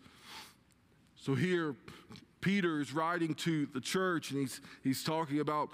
So 1.15 1.35
here, 1.35 1.75
Peter 2.41 2.79
is 2.79 2.93
writing 2.93 3.35
to 3.35 3.65
the 3.67 3.81
church 3.81 4.31
and 4.31 4.39
he's, 4.39 4.61
he's 4.83 5.03
talking 5.03 5.39
about 5.39 5.69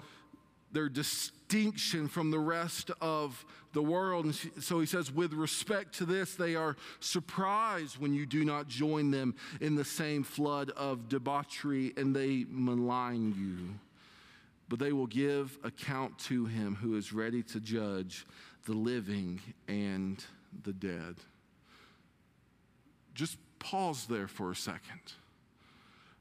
their 0.72 0.88
distinction 0.88 2.08
from 2.08 2.30
the 2.30 2.38
rest 2.38 2.90
of 3.00 3.44
the 3.72 3.82
world. 3.82 4.24
And 4.24 4.34
so 4.62 4.80
he 4.80 4.86
says, 4.86 5.12
with 5.12 5.32
respect 5.32 5.94
to 5.98 6.04
this, 6.04 6.34
they 6.34 6.56
are 6.56 6.76
surprised 6.98 7.98
when 7.98 8.12
you 8.12 8.26
do 8.26 8.44
not 8.44 8.68
join 8.68 9.10
them 9.10 9.34
in 9.60 9.76
the 9.76 9.84
same 9.84 10.24
flood 10.24 10.70
of 10.70 11.08
debauchery 11.08 11.92
and 11.96 12.14
they 12.14 12.44
malign 12.48 13.34
you. 13.38 13.78
But 14.68 14.80
they 14.80 14.92
will 14.92 15.06
give 15.06 15.56
account 15.62 16.18
to 16.20 16.46
him 16.46 16.74
who 16.74 16.96
is 16.96 17.12
ready 17.12 17.42
to 17.44 17.60
judge 17.60 18.26
the 18.64 18.72
living 18.72 19.40
and 19.68 20.22
the 20.64 20.72
dead. 20.72 21.14
Just 23.16 23.38
pause 23.58 24.06
there 24.06 24.28
for 24.28 24.52
a 24.52 24.54
second. 24.54 25.00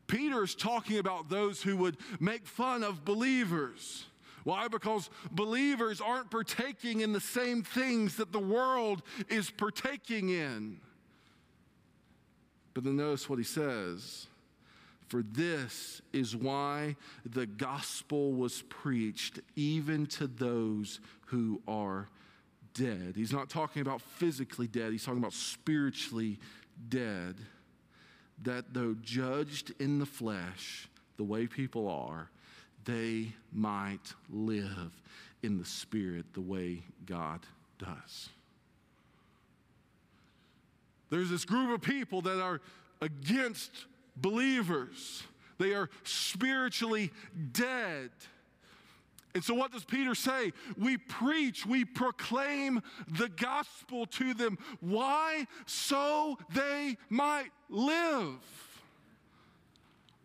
Peter 0.07 0.43
is 0.43 0.55
talking 0.55 0.97
about 0.97 1.29
those 1.29 1.61
who 1.61 1.75
would 1.77 1.97
make 2.19 2.47
fun 2.47 2.83
of 2.83 3.03
believers. 3.03 4.05
Why? 4.45 4.67
Because 4.67 5.09
believers 5.31 5.99
aren't 5.99 6.31
partaking 6.31 7.01
in 7.01 7.11
the 7.11 7.19
same 7.19 7.63
things 7.63 8.15
that 8.17 8.31
the 8.31 8.39
world 8.39 9.01
is 9.27 9.49
partaking 9.49 10.29
in. 10.29 10.79
But 12.73 12.83
then 12.83 12.95
notice 12.95 13.29
what 13.29 13.39
he 13.39 13.45
says. 13.45 14.27
For 15.07 15.21
this 15.21 16.01
is 16.13 16.35
why 16.35 16.95
the 17.25 17.45
gospel 17.45 18.33
was 18.33 18.63
preached 18.69 19.39
even 19.55 20.05
to 20.07 20.27
those 20.27 20.99
who 21.27 21.61
are 21.67 22.07
dead. 22.73 23.13
He's 23.15 23.33
not 23.33 23.49
talking 23.49 23.81
about 23.81 24.01
physically 24.01 24.67
dead, 24.67 24.91
he's 24.91 25.03
talking 25.03 25.19
about 25.19 25.33
spiritually 25.33 26.39
dead. 26.89 27.35
That 28.43 28.73
though 28.73 28.95
judged 29.01 29.73
in 29.79 29.99
the 29.99 30.05
flesh, 30.05 30.89
the 31.17 31.23
way 31.23 31.47
people 31.47 31.87
are, 31.87 32.29
they 32.83 33.33
might 33.51 34.13
live 34.29 34.91
in 35.41 35.57
the 35.57 35.65
Spirit 35.65 36.25
the 36.33 36.41
way 36.41 36.83
God 37.05 37.41
does. 37.79 38.29
There's 41.09 41.29
this 41.29 41.45
group 41.45 41.71
of 41.71 41.81
people 41.81 42.21
that 42.23 42.41
are 42.41 42.61
against 43.01 43.71
believers, 44.15 45.23
they 45.57 45.73
are 45.73 45.89
spiritually 46.03 47.11
dead. 47.51 48.09
And 49.35 49.43
so, 49.43 49.53
what 49.53 49.73
does 49.73 49.83
Peter 49.83 50.15
say? 50.15 50.53
We 50.77 50.95
preach, 50.95 51.65
we 51.65 51.83
proclaim 51.83 52.81
the 53.05 53.27
gospel 53.27 54.05
to 54.05 54.33
them. 54.33 54.57
Why? 54.79 55.45
So 55.65 56.37
they 56.53 56.95
might 57.09 57.49
live. 57.69 58.39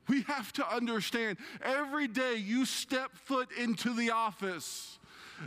We 0.09 0.23
have 0.23 0.53
to 0.55 0.75
understand 0.75 1.39
every 1.61 2.07
day 2.07 2.37
you 2.37 2.65
step 2.65 3.11
foot 3.17 3.49
into 3.59 3.95
the 3.95 4.13
office, 4.13 5.01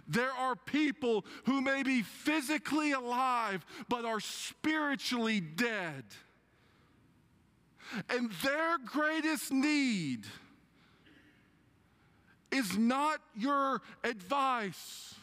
there 0.10 0.32
are 0.32 0.56
people 0.58 1.26
who 1.46 1.62
may 1.62 1.84
be 1.84 2.02
physically 2.02 2.92
alive 2.92 3.66
but 3.88 4.04
are 4.04 4.20
spiritually 4.20 5.40
dead. 5.40 6.04
And 8.10 8.30
their 8.44 8.78
greatest 8.86 9.52
need 9.54 10.26
is 12.54 12.78
not 12.78 13.20
your 13.36 13.82
advice. 14.04 15.16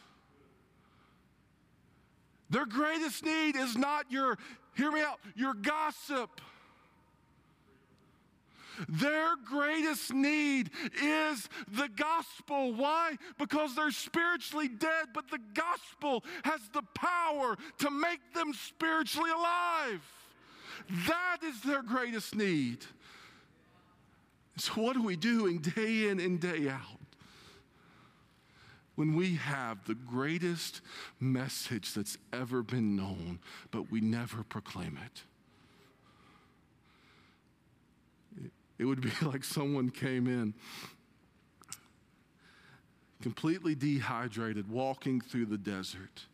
Their 2.50 2.66
greatest 2.66 3.24
need 3.24 3.56
is 3.56 3.76
not 3.76 4.10
your, 4.10 4.36
hear 4.76 4.90
me 4.90 5.00
out, 5.00 5.20
your 5.36 5.54
gossip. 5.54 6.40
Their 8.88 9.36
greatest 9.44 10.12
need 10.12 10.70
is 11.02 11.48
the 11.70 11.88
gospel. 11.94 12.72
Why? 12.72 13.16
Because 13.38 13.74
they're 13.76 13.90
spiritually 13.90 14.68
dead, 14.68 15.08
but 15.14 15.30
the 15.30 15.40
gospel 15.54 16.24
has 16.44 16.60
the 16.72 16.82
power 16.94 17.56
to 17.78 17.90
make 17.90 18.20
them 18.34 18.52
spiritually 18.54 19.30
alive. 19.30 20.00
That 21.06 21.38
is 21.44 21.60
their 21.60 21.82
greatest 21.82 22.34
need. 22.34 22.84
So, 24.56 24.72
what 24.80 24.96
are 24.96 25.02
we 25.02 25.16
doing 25.16 25.58
day 25.58 26.08
in 26.08 26.20
and 26.20 26.40
day 26.40 26.68
out? 26.68 26.99
When 29.00 29.16
we 29.16 29.36
have 29.36 29.86
the 29.86 29.94
greatest 29.94 30.82
message 31.20 31.94
that's 31.94 32.18
ever 32.34 32.62
been 32.62 32.96
known, 32.96 33.38
but 33.70 33.90
we 33.90 34.02
never 34.02 34.42
proclaim 34.42 34.98
it. 35.06 35.22
It 38.78 38.84
would 38.84 39.00
be 39.00 39.10
like 39.22 39.42
someone 39.42 39.88
came 39.88 40.26
in 40.26 40.52
completely 43.22 43.74
dehydrated, 43.74 44.70
walking 44.70 45.22
through 45.22 45.46
the 45.46 45.56
desert. 45.56 46.26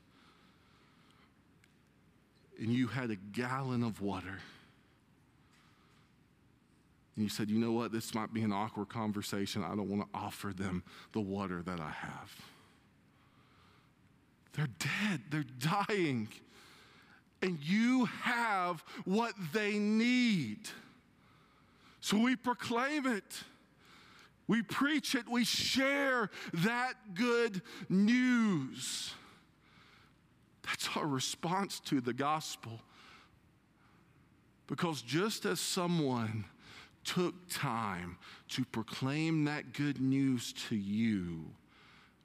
And 2.58 2.72
you 2.72 2.88
had 2.88 3.12
a 3.12 3.16
gallon 3.16 3.84
of 3.84 4.00
water. 4.00 4.40
And 7.14 7.22
you 7.22 7.28
said, 7.28 7.48
you 7.48 7.60
know 7.60 7.70
what, 7.70 7.92
this 7.92 8.12
might 8.12 8.34
be 8.34 8.42
an 8.42 8.52
awkward 8.52 8.88
conversation. 8.88 9.62
I 9.62 9.68
don't 9.76 9.88
want 9.88 10.12
to 10.12 10.18
offer 10.18 10.52
them 10.52 10.82
the 11.12 11.20
water 11.20 11.62
that 11.62 11.78
I 11.78 11.90
have. 11.90 12.34
They're 14.56 14.68
dead, 14.78 15.20
they're 15.30 15.44
dying. 15.86 16.28
And 17.42 17.58
you 17.62 18.06
have 18.22 18.82
what 19.04 19.34
they 19.52 19.78
need. 19.78 20.68
So 22.00 22.18
we 22.18 22.36
proclaim 22.36 23.06
it. 23.06 23.42
We 24.48 24.62
preach 24.62 25.14
it. 25.14 25.28
We 25.28 25.44
share 25.44 26.30
that 26.54 26.94
good 27.14 27.60
news. 27.88 29.12
That's 30.62 30.88
our 30.96 31.06
response 31.06 31.80
to 31.86 32.00
the 32.00 32.12
gospel. 32.12 32.80
Because 34.66 35.02
just 35.02 35.44
as 35.44 35.60
someone 35.60 36.44
took 37.04 37.34
time 37.48 38.16
to 38.48 38.64
proclaim 38.64 39.44
that 39.44 39.72
good 39.72 40.00
news 40.00 40.52
to 40.68 40.76
you, 40.76 41.44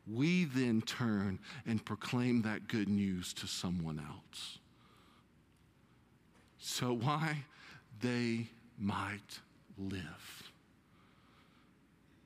we 0.08 0.46
then 0.46 0.82
turn 0.82 1.40
and 1.66 1.84
proclaim 1.84 2.42
that 2.44 2.68
good 2.68 2.90
news 2.90 3.34
to 3.34 3.48
someone 3.48 4.00
else. 4.00 4.60
So, 6.60 6.94
why? 6.94 7.44
They 8.02 8.48
might 8.80 9.40
live. 9.78 10.44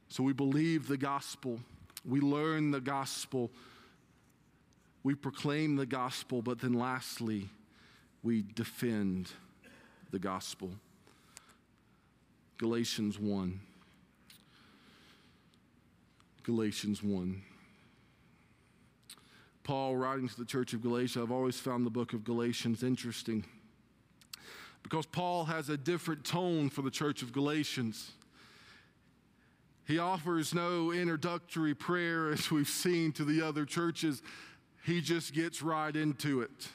So, 0.10 0.24
we 0.24 0.34
believe 0.34 0.88
the 0.88 0.98
gospel, 0.98 1.60
we 2.06 2.20
learn 2.20 2.72
the 2.72 2.82
gospel, 2.82 3.52
we 5.04 5.14
proclaim 5.14 5.76
the 5.76 5.86
gospel, 5.86 6.42
but 6.42 6.60
then 6.60 6.74
lastly, 6.74 7.50
we 8.24 8.44
defend 8.56 9.32
the 10.12 10.20
gospel. 10.20 10.72
Galatians 12.58 13.20
1. 13.20 13.60
Galatians 16.44 17.04
1. 17.04 17.42
Paul 19.66 19.98
writing 19.98 20.30
to 20.30 20.38
the 20.38 20.46
church 20.46 20.74
of 20.74 20.84
Galatia, 20.84 21.24
I've 21.24 21.32
always 21.32 21.60
found 21.60 21.88
the 21.88 21.90
book 21.90 22.14
of 22.14 22.24
Galatians 22.24 22.84
interesting 22.84 23.44
because 24.84 25.08
Paul 25.08 25.46
has 25.46 25.70
a 25.70 25.76
different 25.76 26.24
tone 26.24 26.70
for 26.70 26.84
the 26.84 26.92
church 26.92 27.24
of 27.24 27.34
Galatians. 27.34 28.12
He 29.88 29.98
offers 29.98 30.54
no 30.54 30.92
introductory 30.92 31.74
prayer 31.74 32.30
as 32.32 32.52
we've 32.52 32.68
seen 32.68 33.12
to 33.14 33.26
the 33.26 33.42
other 33.42 33.66
churches, 33.66 34.22
he 34.86 35.02
just 35.02 35.34
gets 35.34 35.64
right 35.64 35.96
into 35.96 36.42
it. 36.42 36.68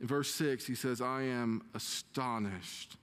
In 0.00 0.06
verse 0.06 0.32
6, 0.32 0.64
he 0.64 0.76
says, 0.76 1.00
I 1.00 1.22
am 1.22 1.62
astonished 1.74 2.96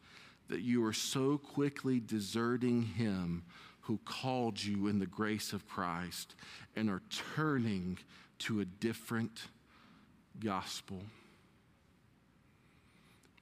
that 0.47 0.61
you 0.61 0.85
are 0.85 0.93
so 0.93 1.37
quickly 1.37 1.99
deserting 1.99 2.83
him 2.83 3.43
who 3.89 3.99
called 4.05 4.63
you 4.63 4.85
in 4.85 4.99
the 4.99 5.05
grace 5.07 5.51
of 5.51 5.67
Christ 5.67 6.35
and 6.75 6.91
are 6.91 7.01
turning 7.35 7.97
to 8.37 8.59
a 8.59 8.65
different 8.65 9.41
gospel. 10.39 11.01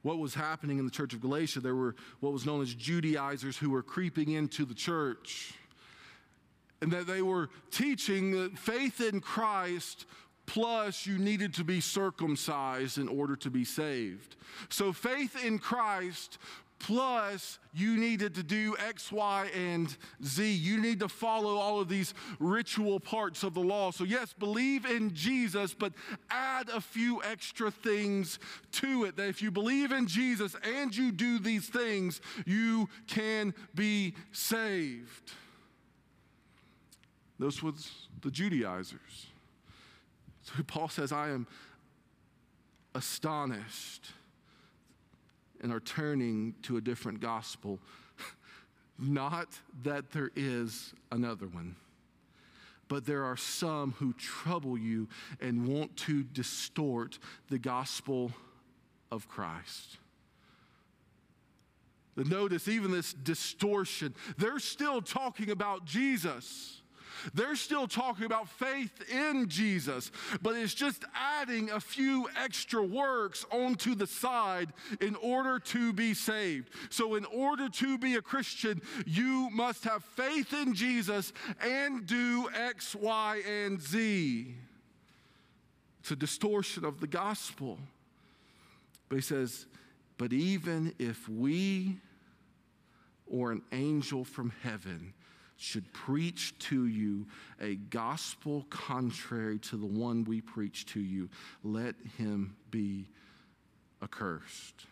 What 0.00 0.16
was 0.16 0.32
happening 0.32 0.78
in 0.78 0.86
the 0.86 0.90
church 0.90 1.12
of 1.12 1.20
Galatia, 1.20 1.60
there 1.60 1.74
were 1.74 1.94
what 2.20 2.32
was 2.32 2.46
known 2.46 2.62
as 2.62 2.72
Judaizers 2.72 3.58
who 3.58 3.68
were 3.68 3.82
creeping 3.82 4.30
into 4.30 4.64
the 4.64 4.72
church. 4.72 5.52
And 6.80 6.90
that 6.92 7.06
they 7.06 7.20
were 7.20 7.50
teaching 7.70 8.30
that 8.30 8.58
faith 8.58 9.02
in 9.02 9.20
Christ 9.20 10.06
plus 10.46 11.04
you 11.04 11.18
needed 11.18 11.52
to 11.54 11.64
be 11.64 11.82
circumcised 11.82 12.96
in 12.96 13.06
order 13.06 13.36
to 13.36 13.50
be 13.50 13.66
saved. 13.66 14.36
So 14.70 14.94
faith 14.94 15.44
in 15.44 15.58
Christ 15.58 16.38
plus 16.78 17.58
you 17.72 17.96
needed 17.96 18.34
to 18.36 18.42
do 18.42 18.76
X, 18.78 19.10
Y, 19.12 19.50
and 19.54 19.96
Z. 20.24 20.50
You 20.50 20.80
need 20.80 21.00
to 21.00 21.08
follow 21.08 21.56
all 21.56 21.80
of 21.80 21.88
these 21.88 22.14
ritual 22.38 23.00
parts 23.00 23.42
of 23.42 23.54
the 23.54 23.60
law. 23.60 23.90
So, 23.90 24.04
yes, 24.04 24.32
believe 24.32 24.84
in 24.84 25.14
Jesus, 25.14 25.74
but 25.74 25.92
add 26.30 26.68
a 26.68 26.80
few 26.80 27.22
extra 27.22 27.70
things 27.70 28.38
to 28.72 29.04
it. 29.04 29.16
That 29.16 29.28
if 29.28 29.42
you 29.42 29.50
believe 29.50 29.92
in 29.92 30.06
Jesus 30.06 30.56
and 30.62 30.96
you 30.96 31.12
do 31.12 31.38
these 31.38 31.68
things, 31.68 32.20
you 32.46 32.88
can 33.06 33.54
be 33.74 34.14
saved. 34.32 35.32
Those 37.38 37.62
were 37.62 37.72
the 38.20 38.30
Judaizers. 38.30 39.26
So 40.42 40.62
Paul 40.66 40.88
says, 40.88 41.12
I 41.12 41.30
am 41.30 41.46
astonished 42.94 44.12
and 45.62 45.72
are 45.72 45.80
turning 45.80 46.54
to 46.62 46.76
a 46.76 46.80
different 46.80 47.20
gospel. 47.20 47.78
Not 48.98 49.48
that 49.82 50.10
there 50.10 50.30
is 50.34 50.92
another 51.12 51.46
one, 51.46 51.76
but 52.88 53.06
there 53.06 53.24
are 53.24 53.36
some 53.36 53.92
who 53.98 54.12
trouble 54.14 54.76
you 54.78 55.08
and 55.40 55.68
want 55.68 55.96
to 55.98 56.22
distort 56.22 57.18
the 57.48 57.58
gospel 57.58 58.32
of 59.10 59.28
Christ. 59.28 59.98
But 62.16 62.26
notice, 62.26 62.66
even 62.66 62.90
this 62.90 63.12
distortion, 63.12 64.12
they're 64.38 64.58
still 64.58 65.00
talking 65.00 65.50
about 65.50 65.84
Jesus. 65.84 66.77
They're 67.34 67.56
still 67.56 67.86
talking 67.86 68.24
about 68.24 68.48
faith 68.48 69.10
in 69.10 69.48
Jesus, 69.48 70.10
but 70.42 70.56
it's 70.56 70.74
just 70.74 71.04
adding 71.14 71.70
a 71.70 71.80
few 71.80 72.28
extra 72.42 72.82
works 72.82 73.44
onto 73.50 73.94
the 73.94 74.06
side 74.06 74.72
in 75.00 75.16
order 75.16 75.58
to 75.58 75.92
be 75.92 76.14
saved. 76.14 76.70
So, 76.90 77.14
in 77.14 77.24
order 77.26 77.68
to 77.68 77.98
be 77.98 78.16
a 78.16 78.22
Christian, 78.22 78.80
you 79.06 79.50
must 79.50 79.84
have 79.84 80.04
faith 80.04 80.52
in 80.52 80.74
Jesus 80.74 81.32
and 81.60 82.06
do 82.06 82.48
X, 82.54 82.94
Y, 82.94 83.42
and 83.46 83.80
Z. 83.80 84.54
It's 86.00 86.10
a 86.10 86.16
distortion 86.16 86.84
of 86.84 87.00
the 87.00 87.06
gospel. 87.06 87.78
But 89.08 89.16
he 89.16 89.22
says, 89.22 89.66
but 90.18 90.32
even 90.32 90.94
if 90.98 91.28
we 91.28 91.98
or 93.26 93.52
an 93.52 93.62
angel 93.72 94.24
from 94.24 94.52
heaven 94.62 95.14
should 95.58 95.92
preach 95.92 96.56
to 96.60 96.86
you 96.86 97.26
a 97.60 97.74
gospel 97.74 98.64
contrary 98.70 99.58
to 99.58 99.76
the 99.76 99.86
one 99.86 100.24
we 100.24 100.40
preach 100.40 100.86
to 100.86 101.00
you, 101.00 101.28
let 101.64 101.96
him 102.16 102.56
be 102.70 103.08
accursed. 104.02 104.86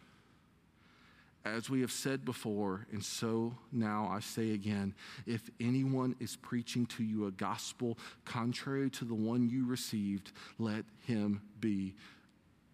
As 1.44 1.70
we 1.70 1.80
have 1.82 1.92
said 1.92 2.24
before, 2.24 2.84
and 2.90 3.02
so 3.04 3.54
now 3.70 4.10
I 4.12 4.18
say 4.18 4.50
again 4.50 4.92
if 5.24 5.48
anyone 5.60 6.16
is 6.18 6.34
preaching 6.34 6.84
to 6.86 7.04
you 7.04 7.26
a 7.26 7.30
gospel 7.30 7.96
contrary 8.24 8.90
to 8.90 9.04
the 9.04 9.14
one 9.14 9.48
you 9.48 9.64
received, 9.64 10.32
let 10.58 10.84
him 11.06 11.40
be 11.60 11.94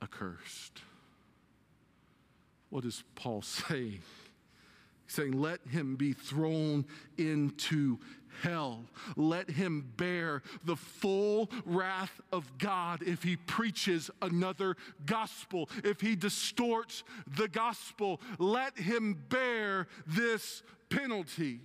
accursed. 0.02 0.80
What 2.70 2.86
is 2.86 3.04
Paul 3.14 3.42
saying? 3.42 4.00
Saying, 5.06 5.40
Let 5.40 5.60
him 5.68 5.96
be 5.96 6.12
thrown 6.12 6.84
into 7.18 7.98
hell. 8.42 8.84
Let 9.16 9.50
him 9.50 9.92
bear 9.96 10.42
the 10.64 10.76
full 10.76 11.50
wrath 11.64 12.20
of 12.32 12.58
God 12.58 13.02
if 13.02 13.22
he 13.22 13.36
preaches 13.36 14.10
another 14.20 14.76
gospel, 15.06 15.68
if 15.84 16.00
he 16.00 16.16
distorts 16.16 17.04
the 17.36 17.48
gospel. 17.48 18.20
Let 18.38 18.78
him 18.78 19.22
bear 19.28 19.88
this 20.06 20.62
penalty. 20.88 21.60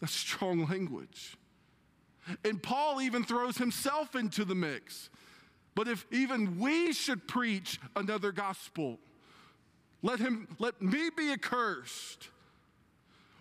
That's 0.00 0.12
strong 0.12 0.66
language. 0.66 1.36
And 2.44 2.62
Paul 2.62 3.00
even 3.00 3.24
throws 3.24 3.56
himself 3.56 4.14
into 4.14 4.44
the 4.44 4.54
mix. 4.54 5.10
But 5.74 5.88
if 5.88 6.06
even 6.10 6.58
we 6.58 6.92
should 6.92 7.26
preach 7.26 7.80
another 7.96 8.32
gospel, 8.32 8.98
let 10.02 10.18
him 10.18 10.48
let 10.58 10.80
me 10.80 11.10
be 11.16 11.32
accursed. 11.32 12.28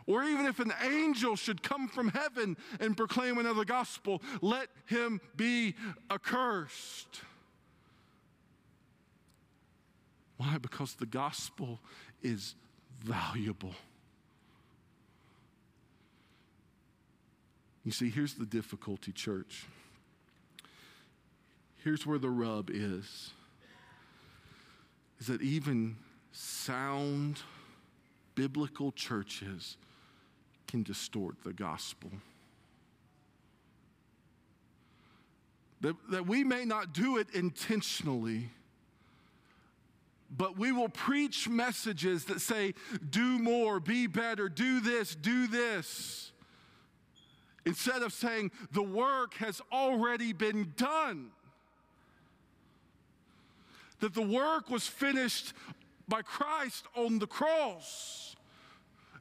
Or 0.07 0.23
even 0.23 0.47
if 0.47 0.59
an 0.59 0.73
angel 0.83 1.35
should 1.35 1.61
come 1.61 1.87
from 1.87 2.09
heaven 2.09 2.57
and 2.79 2.97
proclaim 2.97 3.37
another 3.37 3.63
gospel, 3.63 4.23
let 4.41 4.67
him 4.87 5.21
be 5.35 5.75
accursed. 6.09 7.21
Why? 10.37 10.57
Because 10.57 10.95
the 10.95 11.05
gospel 11.05 11.79
is 12.23 12.55
valuable. 13.03 13.75
You 17.85 17.91
see, 17.91 18.09
here's 18.09 18.33
the 18.33 18.45
difficulty, 18.45 19.11
church. 19.11 19.65
Here's 21.83 22.05
where 22.05 22.17
the 22.17 22.29
rub 22.29 22.69
is. 22.71 23.31
Is 25.19 25.27
that 25.27 25.41
even 25.41 25.97
sound 26.39 27.41
biblical 28.35 28.93
churches 28.93 29.75
can 30.67 30.83
distort 30.83 31.35
the 31.43 31.51
gospel. 31.51 32.09
That, 35.81 35.95
that 36.11 36.25
we 36.25 36.43
may 36.43 36.63
not 36.63 36.93
do 36.93 37.17
it 37.17 37.27
intentionally, 37.33 38.51
but 40.35 40.57
we 40.57 40.71
will 40.71 40.89
preach 40.89 41.49
messages 41.49 42.25
that 42.25 42.39
say, 42.39 42.73
do 43.09 43.39
more, 43.39 43.79
be 43.79 44.07
better, 44.07 44.47
do 44.47 44.79
this, 44.79 45.15
do 45.15 45.47
this. 45.47 46.31
Instead 47.65 48.01
of 48.01 48.13
saying, 48.13 48.51
the 48.71 48.83
work 48.83 49.33
has 49.35 49.61
already 49.71 50.31
been 50.31 50.73
done. 50.77 51.31
That 53.99 54.13
the 54.13 54.21
work 54.21 54.69
was 54.69 54.87
finished 54.87 55.53
by 56.09 56.21
Christ 56.21 56.85
on 56.95 57.19
the 57.19 57.27
cross. 57.27 58.35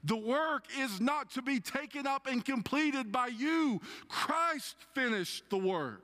The 0.04 0.16
work 0.16 0.64
is 0.78 1.00
not 1.00 1.30
to 1.32 1.42
be 1.42 1.60
taken 1.60 2.06
up 2.06 2.26
and 2.26 2.44
completed 2.44 3.12
by 3.12 3.28
you. 3.28 3.80
Christ 4.08 4.76
finished 4.94 5.44
the 5.50 5.58
work. 5.58 6.02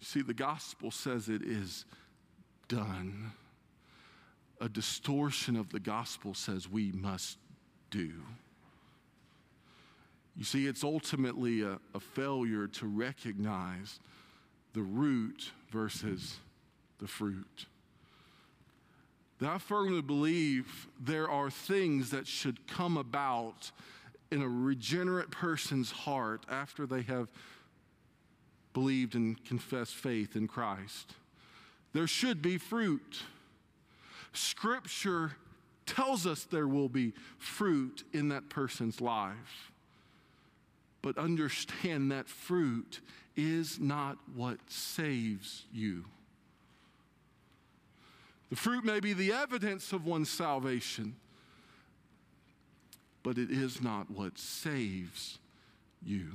You 0.00 0.06
see, 0.06 0.22
the 0.22 0.34
gospel 0.34 0.90
says 0.90 1.28
it 1.28 1.42
is 1.42 1.84
done. 2.68 3.32
A 4.60 4.68
distortion 4.68 5.56
of 5.56 5.70
the 5.70 5.80
gospel 5.80 6.34
says 6.34 6.68
we 6.68 6.90
must 6.92 7.38
do. 7.90 8.12
You 10.36 10.44
see, 10.44 10.66
it's 10.66 10.84
ultimately 10.84 11.62
a, 11.62 11.78
a 11.94 12.00
failure 12.00 12.66
to 12.66 12.86
recognize 12.86 14.00
the 14.72 14.82
root 14.82 15.52
versus 15.70 16.38
the 16.98 17.06
fruit. 17.06 17.66
That 19.38 19.50
I 19.50 19.58
firmly 19.58 20.02
believe 20.02 20.88
there 20.98 21.28
are 21.28 21.50
things 21.50 22.10
that 22.10 22.26
should 22.26 22.66
come 22.66 22.96
about 22.96 23.70
in 24.30 24.42
a 24.42 24.48
regenerate 24.48 25.30
person's 25.30 25.90
heart 25.90 26.44
after 26.48 26.86
they 26.86 27.02
have 27.02 27.28
believed 28.72 29.14
and 29.14 29.42
confessed 29.44 29.94
faith 29.94 30.36
in 30.36 30.48
Christ. 30.48 31.14
There 31.92 32.06
should 32.06 32.42
be 32.42 32.58
fruit. 32.58 33.22
Scripture 34.32 35.32
tells 35.86 36.26
us 36.26 36.44
there 36.44 36.68
will 36.68 36.88
be 36.88 37.12
fruit 37.38 38.04
in 38.12 38.28
that 38.28 38.48
person's 38.48 39.00
life. 39.00 39.70
But 41.00 41.16
understand 41.16 42.10
that 42.10 42.28
fruit 42.28 43.00
is 43.36 43.78
not 43.78 44.18
what 44.34 44.58
saves 44.68 45.64
you. 45.72 46.04
The 48.50 48.56
fruit 48.56 48.84
may 48.84 49.00
be 49.00 49.12
the 49.12 49.32
evidence 49.32 49.92
of 49.92 50.06
one's 50.06 50.30
salvation, 50.30 51.16
but 53.22 53.38
it 53.38 53.50
is 53.50 53.82
not 53.82 54.10
what 54.10 54.38
saves 54.38 55.38
you. 56.04 56.28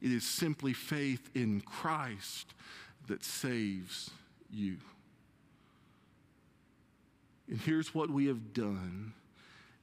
It 0.00 0.12
is 0.12 0.24
simply 0.24 0.72
faith 0.72 1.30
in 1.34 1.60
Christ 1.60 2.54
that 3.06 3.24
saves 3.24 4.10
you. 4.50 4.76
And 7.48 7.60
here's 7.60 7.94
what 7.94 8.10
we 8.10 8.26
have 8.26 8.52
done 8.52 9.12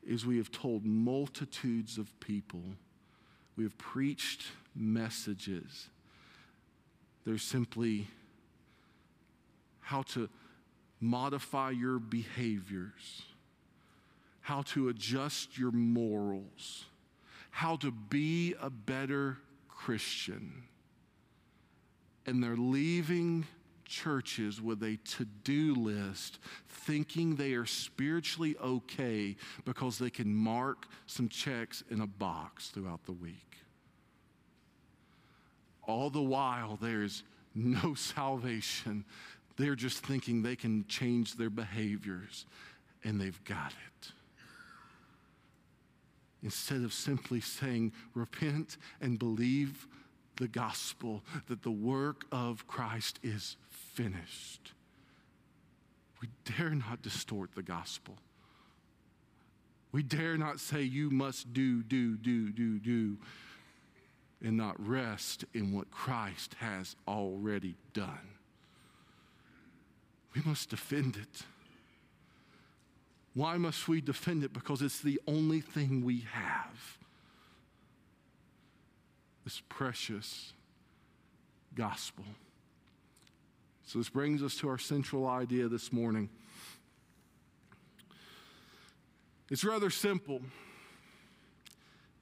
is 0.05 0.26
we 0.26 0.38
have 0.38 0.51
told 0.51 0.86
multitudes 0.86 1.97
of 1.97 2.18
people, 2.20 2.61
we 3.55 3.63
have 3.63 3.78
preached 3.78 4.43
messages. 4.76 5.88
They're 7.26 7.38
simply 7.38 8.07
how 9.80 10.03
to 10.03 10.30
modify 10.99 11.71
your 11.71 11.99
behaviors, 11.99 13.23
how 14.41 14.61
to 14.63 14.89
adjust 14.89 15.57
your 15.57 15.71
morals, 15.71 16.85
how 17.51 17.75
to 17.77 17.91
be 17.91 18.55
a 18.61 18.69
better 18.69 19.37
Christian. 19.67 20.63
And 22.25 22.43
they're 22.43 22.57
leaving 22.57 23.45
churches 23.85 24.61
with 24.61 24.81
a 24.83 24.97
to 24.97 25.25
do 25.25 25.75
list 25.75 26.39
thinking 26.67 27.35
they 27.35 27.53
are 27.53 27.65
spiritually 27.65 28.55
okay 28.61 29.35
because 29.63 29.97
they 29.97 30.09
can 30.09 30.33
mark 30.33 30.87
some 31.05 31.29
checks 31.29 31.83
in 31.89 32.01
a 32.01 32.07
box 32.07 32.69
throughout 32.69 33.05
the 33.05 33.11
week. 33.11 33.57
All 35.83 36.09
the 36.09 36.21
while, 36.21 36.77
there's 36.81 37.23
no 37.53 37.93
salvation. 37.95 39.05
They're 39.58 39.76
just 39.76 40.06
thinking 40.06 40.41
they 40.41 40.56
can 40.56 40.86
change 40.88 41.36
their 41.36 41.49
behaviors, 41.49 42.45
and 43.03 43.20
they've 43.20 43.43
got 43.43 43.72
it 43.72 44.12
instead 46.45 46.84
of 46.84 46.93
simply 46.93 47.41
saying, 47.41 47.91
repent 48.14 48.78
and 49.01 49.18
believe 49.18 49.88
the 50.38 50.47
gospel 50.47 51.24
that 51.47 51.64
the 51.64 51.72
work 51.72 52.24
of 52.32 52.68
Christ 52.68 53.20
is 53.24 53.58
finished. 53.70 54.74
We 56.22 56.28
dare 56.56 56.76
not 56.76 57.01
distort 57.01 57.56
the 57.56 57.64
gospel. 57.64 58.16
We 59.91 60.03
dare 60.03 60.38
not 60.38 60.60
say, 60.60 60.84
you 60.84 61.10
must 61.10 61.51
do, 61.51 61.82
do, 61.82 62.16
do, 62.16 62.51
do, 62.51 62.80
do, 62.80 63.18
and 64.43 64.56
not 64.56 64.76
rest 64.86 65.45
in 65.56 65.74
what 65.74 65.89
Christ 65.89 66.56
has 66.60 66.95
already 67.08 67.76
done. 67.93 68.34
We 70.36 70.41
must 70.45 70.69
defend 70.69 71.15
it. 71.15 71.43
Why 73.33 73.57
must 73.57 73.88
we 73.88 74.01
defend 74.01 74.43
it? 74.43 74.53
Because 74.53 74.81
it's 74.81 74.99
the 74.99 75.19
only 75.27 75.61
thing 75.61 76.03
we 76.03 76.25
have. 76.31 76.97
This 79.43 79.61
precious 79.69 80.53
gospel. 81.73 82.25
So, 83.86 83.99
this 83.99 84.09
brings 84.09 84.41
us 84.41 84.55
to 84.57 84.69
our 84.69 84.77
central 84.77 85.27
idea 85.27 85.67
this 85.67 85.93
morning. 85.93 86.29
It's 89.49 89.63
rather 89.63 89.89
simple. 89.89 90.41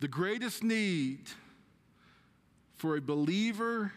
The 0.02 0.08
greatest 0.10 0.62
need 0.62 1.22
for 2.76 2.98
a 2.98 3.02
believer 3.02 3.94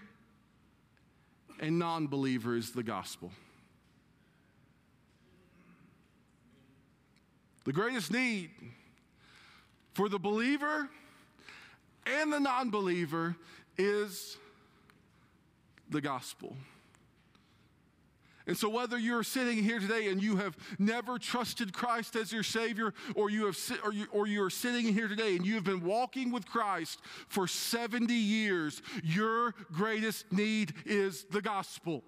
and 1.59 1.79
non 1.79 2.07
believer 2.07 2.57
is 2.57 2.71
the 2.71 2.85
gospel. 2.85 3.33
The 7.67 7.73
greatest 7.73 8.13
need 8.13 8.51
for 9.93 10.09
the 10.09 10.21
believer 10.21 10.89
and 12.07 12.33
the 12.33 12.39
non 12.39 12.71
believer 12.71 13.35
is 13.77 14.37
the 15.91 16.01
gospel. 16.01 16.57
And 18.47 18.57
so, 18.57 18.69
whether 18.69 18.97
you're 18.97 19.25
sitting 19.25 19.65
here 19.65 19.81
today 19.81 20.07
and 20.07 20.23
you 20.23 20.37
have 20.37 20.57
never 20.79 21.19
trusted 21.19 21.73
Christ 21.73 22.15
as 22.15 22.33
your 22.33 22.45
Savior, 22.45 22.95
or 23.17 23.31
you 23.31 23.47
have, 23.47 23.59
or 23.83 23.93
you, 23.93 24.07
or 24.13 24.29
you 24.29 24.45
are 24.45 24.51
sitting 24.51 24.95
here 24.95 25.09
today 25.09 25.35
and 25.35 25.45
you 25.45 25.57
have 25.57 25.65
been 25.65 25.83
walking 25.83 26.31
with 26.31 26.47
Christ 26.47 27.01
for 27.27 27.49
70 27.49 28.15
years, 28.15 28.81
your 29.03 29.57
greatest 29.73 30.31
need 30.33 30.73
is 30.85 31.25
the 31.33 31.43
gospel. 31.43 32.05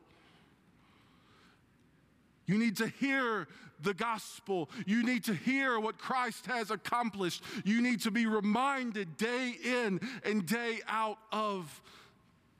You 2.49 2.59
need 2.59 2.78
to 2.78 2.88
hear 2.88 3.46
the 3.82 3.94
gospel. 3.94 4.70
You 4.86 5.05
need 5.05 5.24
to 5.24 5.34
hear 5.34 5.78
what 5.78 5.99
Christ 5.99 6.46
has 6.46 6.70
accomplished. 6.70 7.44
You 7.64 7.80
need 7.82 8.01
to 8.01 8.11
be 8.11 8.26
reminded 8.26 9.16
day 9.16 9.55
in 9.62 10.01
and 10.24 10.44
day 10.46 10.80
out 10.88 11.18
of 11.30 11.80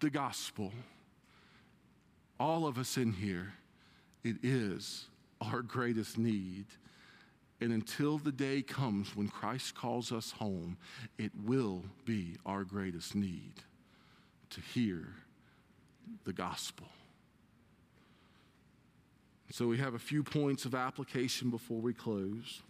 the 0.01 0.11
gospel. 0.11 0.73
All 2.39 2.67
of 2.67 2.79
us 2.79 2.97
in 2.97 3.13
here, 3.13 3.55
it 4.23 4.37
is 4.43 5.07
our 5.41 5.63
greatest 5.63 6.19
need. 6.19 6.67
And 7.61 7.73
until 7.73 8.19
the 8.19 8.31
day 8.31 8.63
comes 8.63 9.17
when 9.17 9.29
Christ 9.29 9.75
calls 9.75 10.13
us 10.13 10.31
home, 10.33 10.77
it 11.19 11.33
will 11.45 11.83
be 12.05 12.37
our 12.47 12.63
greatest 12.63 13.17
need 13.17 13.55
to 14.51 14.61
hear 14.61 15.09
the 16.25 16.33
gospel. 16.33 16.87
So 19.51 19.67
we 19.67 19.79
have 19.79 19.95
a 19.95 19.99
few 19.99 20.23
points 20.23 20.65
of 20.65 20.75
application 20.75 21.51
before 21.51 21.81
we 21.81 21.95
close. 21.95 22.63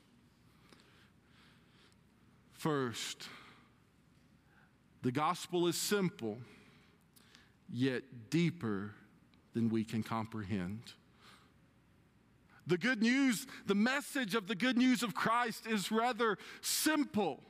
First, 2.53 3.29
the 5.03 5.12
gospel 5.12 5.66
is 5.66 5.76
simple, 5.76 6.39
yet 7.72 8.03
deeper 8.31 8.93
than 9.55 9.68
we 9.68 9.85
can 9.85 10.03
comprehend. 10.03 10.81
The 12.66 12.79
good 12.79 13.03
news, 13.03 13.47
the 13.66 13.74
message 13.74 14.35
of 14.35 14.47
the 14.47 14.55
good 14.55 14.76
news 14.76 15.03
of 15.03 15.14
Christ 15.14 15.66
is 15.66 15.91
rather 15.91 16.37
simple 16.61 17.41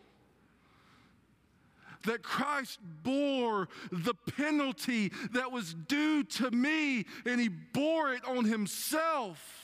that 2.05 2.23
Christ 2.23 2.79
bore 3.03 3.69
the 3.91 4.15
penalty 4.37 5.13
that 5.33 5.51
was 5.51 5.75
due 5.75 6.25
to 6.25 6.51
me, 6.51 7.05
and 7.25 7.41
he 7.41 7.49
bore 7.49 8.13
it 8.13 8.25
on 8.25 8.45
himself 8.45 9.59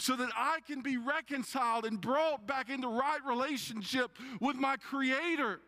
so 0.00 0.16
that 0.16 0.30
I 0.34 0.60
can 0.66 0.80
be 0.80 0.96
reconciled 0.96 1.84
and 1.84 2.00
brought 2.00 2.46
back 2.46 2.70
into 2.70 2.88
right 2.88 3.20
relationship 3.24 4.10
with 4.40 4.56
my 4.56 4.76
Creator. 4.76 5.60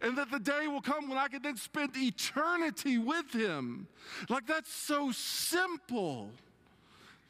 And 0.00 0.16
that 0.16 0.30
the 0.30 0.38
day 0.38 0.68
will 0.68 0.80
come 0.80 1.08
when 1.08 1.18
I 1.18 1.28
can 1.28 1.42
then 1.42 1.56
spend 1.56 1.96
eternity 1.96 2.98
with 2.98 3.32
Him. 3.32 3.88
Like 4.28 4.46
that's 4.46 4.72
so 4.72 5.10
simple 5.10 6.30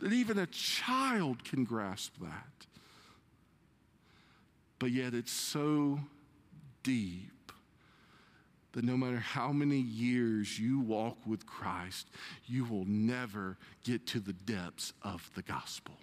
that 0.01 0.13
even 0.13 0.39
a 0.39 0.47
child 0.47 1.43
can 1.45 1.65
grasp 1.65 2.15
that. 2.21 2.67
But 4.79 4.91
yet 4.91 5.15
it's 5.15 5.33
so 5.33 6.01
deep 6.83 7.31
that 8.73 8.85
no 8.85 8.97
matter 8.97 9.18
how 9.18 9.53
many 9.53 9.79
years 9.79 10.59
you 10.59 10.81
walk 10.81 11.18
with 11.27 11.47
Christ, 11.47 12.09
you 12.47 12.64
will 12.64 12.87
never 12.87 13.59
get 13.85 14.07
to 14.09 14.20
the 14.20 14.33
depths 14.33 14.93
of 15.03 15.31
the 15.35 15.43
gospel. 15.43 15.95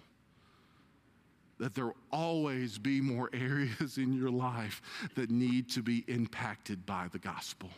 That 1.58 1.74
there 1.74 1.86
will 1.86 1.96
always 2.12 2.78
be 2.78 3.00
more 3.00 3.28
areas 3.34 3.98
in 3.98 4.12
your 4.12 4.30
life 4.30 4.80
that 5.16 5.30
need 5.30 5.68
to 5.70 5.82
be 5.82 6.04
impacted 6.06 6.86
by 6.86 7.08
the 7.10 7.18
gospel. 7.18 7.70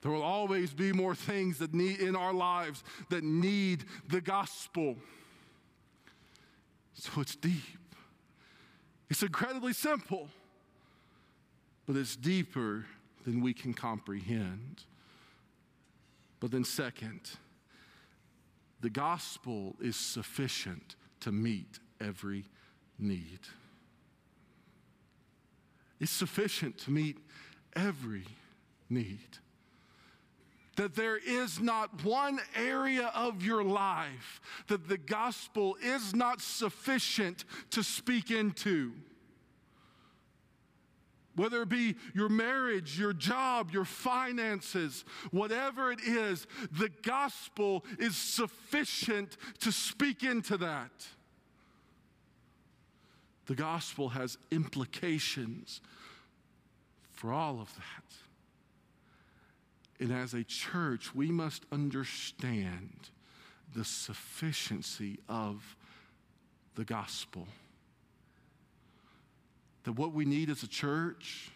There 0.00 0.12
will 0.12 0.22
always 0.22 0.72
be 0.72 0.92
more 0.92 1.14
things 1.14 1.58
that 1.58 1.74
need 1.74 2.00
in 2.00 2.14
our 2.14 2.32
lives 2.32 2.84
that 3.10 3.24
need 3.24 3.84
the 4.08 4.20
gospel. 4.20 4.96
So 6.94 7.20
it's 7.20 7.34
deep. 7.34 7.62
It's 9.10 9.22
incredibly 9.22 9.72
simple, 9.72 10.28
but 11.88 11.96
it's 11.96 12.16
deeper 12.16 12.84
than 13.24 13.40
we 13.40 13.54
can 13.54 13.72
comprehend. 13.72 14.84
But 16.38 16.50
then, 16.50 16.62
second, 16.62 17.30
the 18.82 18.90
gospel 18.90 19.74
is 19.80 19.96
sufficient 19.96 20.96
to 21.20 21.32
meet 21.32 21.78
every 21.98 22.44
need. 22.98 23.40
It's 25.98 26.12
sufficient 26.12 26.76
to 26.80 26.90
meet 26.90 27.16
every 27.74 28.26
need 28.90 29.38
that 30.76 30.94
there 30.94 31.16
is 31.16 31.58
not 31.58 32.04
one 32.04 32.38
area 32.54 33.10
of 33.12 33.42
your 33.42 33.64
life 33.64 34.40
that 34.68 34.86
the 34.88 34.98
gospel 34.98 35.76
is 35.82 36.14
not 36.14 36.40
sufficient 36.40 37.44
to 37.70 37.82
speak 37.82 38.30
into. 38.30 38.92
Whether 41.38 41.62
it 41.62 41.68
be 41.68 41.94
your 42.14 42.28
marriage, 42.28 42.98
your 42.98 43.12
job, 43.12 43.70
your 43.70 43.84
finances, 43.84 45.04
whatever 45.30 45.92
it 45.92 46.00
is, 46.00 46.48
the 46.72 46.90
gospel 47.02 47.84
is 48.00 48.16
sufficient 48.16 49.36
to 49.60 49.70
speak 49.70 50.24
into 50.24 50.56
that. 50.56 50.90
The 53.46 53.54
gospel 53.54 54.08
has 54.08 54.36
implications 54.50 55.80
for 57.12 57.32
all 57.32 57.60
of 57.60 57.72
that. 57.76 58.04
And 60.00 60.12
as 60.12 60.34
a 60.34 60.42
church, 60.42 61.14
we 61.14 61.30
must 61.30 61.64
understand 61.70 63.10
the 63.76 63.84
sufficiency 63.84 65.20
of 65.28 65.76
the 66.74 66.84
gospel. 66.84 67.46
That 69.88 69.94
what 69.94 70.12
we 70.12 70.26
need 70.26 70.50
as 70.50 70.62
a 70.62 70.68
church 70.68 71.50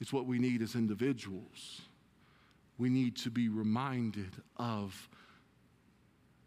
is 0.00 0.14
what 0.14 0.24
we 0.24 0.38
need 0.38 0.62
as 0.62 0.74
individuals. 0.74 1.82
We 2.78 2.88
need 2.88 3.16
to 3.16 3.30
be 3.30 3.50
reminded 3.50 4.30
of 4.56 5.10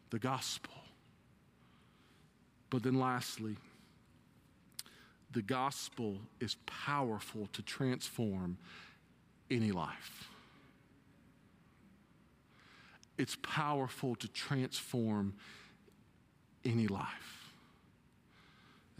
the 0.09 0.18
gospel. 0.18 0.74
But 2.72 2.82
then, 2.82 2.99
lastly, 2.99 3.57
the 5.32 5.43
gospel 5.43 6.18
is 6.39 6.55
powerful 6.66 7.47
to 7.53 7.61
transform 7.61 8.57
any 9.51 9.72
life 9.72 10.32
it's 13.18 13.38
powerful 13.43 14.16
to 14.16 14.28
transform 14.28 15.36
any 16.66 16.88
life. 16.88 17.53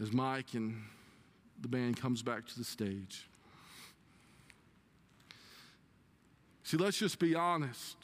As 0.00 0.12
Mike 0.12 0.54
and 0.54 0.82
the 1.64 1.68
band 1.68 1.98
comes 1.98 2.22
back 2.22 2.46
to 2.46 2.58
the 2.58 2.64
stage. 2.64 3.26
See, 6.62 6.76
let's 6.76 6.98
just 6.98 7.18
be 7.18 7.34
honest. 7.34 7.96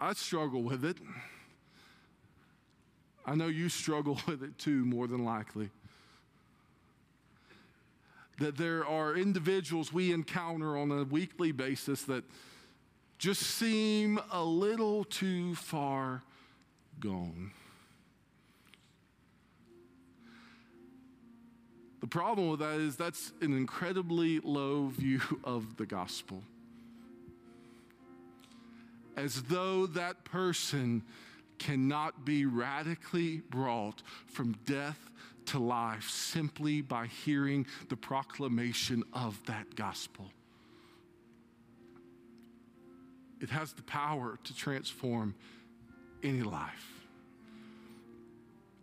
I 0.00 0.14
struggle 0.14 0.62
with 0.62 0.86
it. 0.86 0.96
I 3.26 3.34
know 3.34 3.48
you 3.48 3.68
struggle 3.68 4.18
with 4.26 4.42
it 4.42 4.56
too, 4.56 4.86
more 4.86 5.06
than 5.06 5.22
likely 5.22 5.68
that 8.38 8.56
there 8.56 8.84
are 8.84 9.14
individuals 9.14 9.92
we 9.92 10.12
encounter 10.12 10.76
on 10.76 10.90
a 10.90 11.04
weekly 11.04 11.52
basis 11.52 12.02
that 12.02 12.24
just 13.16 13.42
seem 13.42 14.18
a 14.32 14.42
little 14.42 15.04
too 15.04 15.54
far 15.54 16.22
gone. 16.98 17.52
The 22.04 22.08
problem 22.08 22.50
with 22.50 22.60
that 22.60 22.80
is 22.80 22.96
that's 22.96 23.32
an 23.40 23.56
incredibly 23.56 24.38
low 24.40 24.88
view 24.88 25.22
of 25.42 25.78
the 25.78 25.86
gospel. 25.86 26.42
As 29.16 29.44
though 29.44 29.86
that 29.86 30.22
person 30.22 31.02
cannot 31.58 32.26
be 32.26 32.44
radically 32.44 33.38
brought 33.48 34.02
from 34.26 34.54
death 34.66 34.98
to 35.46 35.58
life 35.58 36.10
simply 36.10 36.82
by 36.82 37.06
hearing 37.06 37.66
the 37.88 37.96
proclamation 37.96 39.02
of 39.14 39.42
that 39.46 39.74
gospel. 39.74 40.26
It 43.40 43.48
has 43.48 43.72
the 43.72 43.82
power 43.82 44.38
to 44.44 44.54
transform 44.54 45.34
any 46.22 46.42
life. 46.42 47.06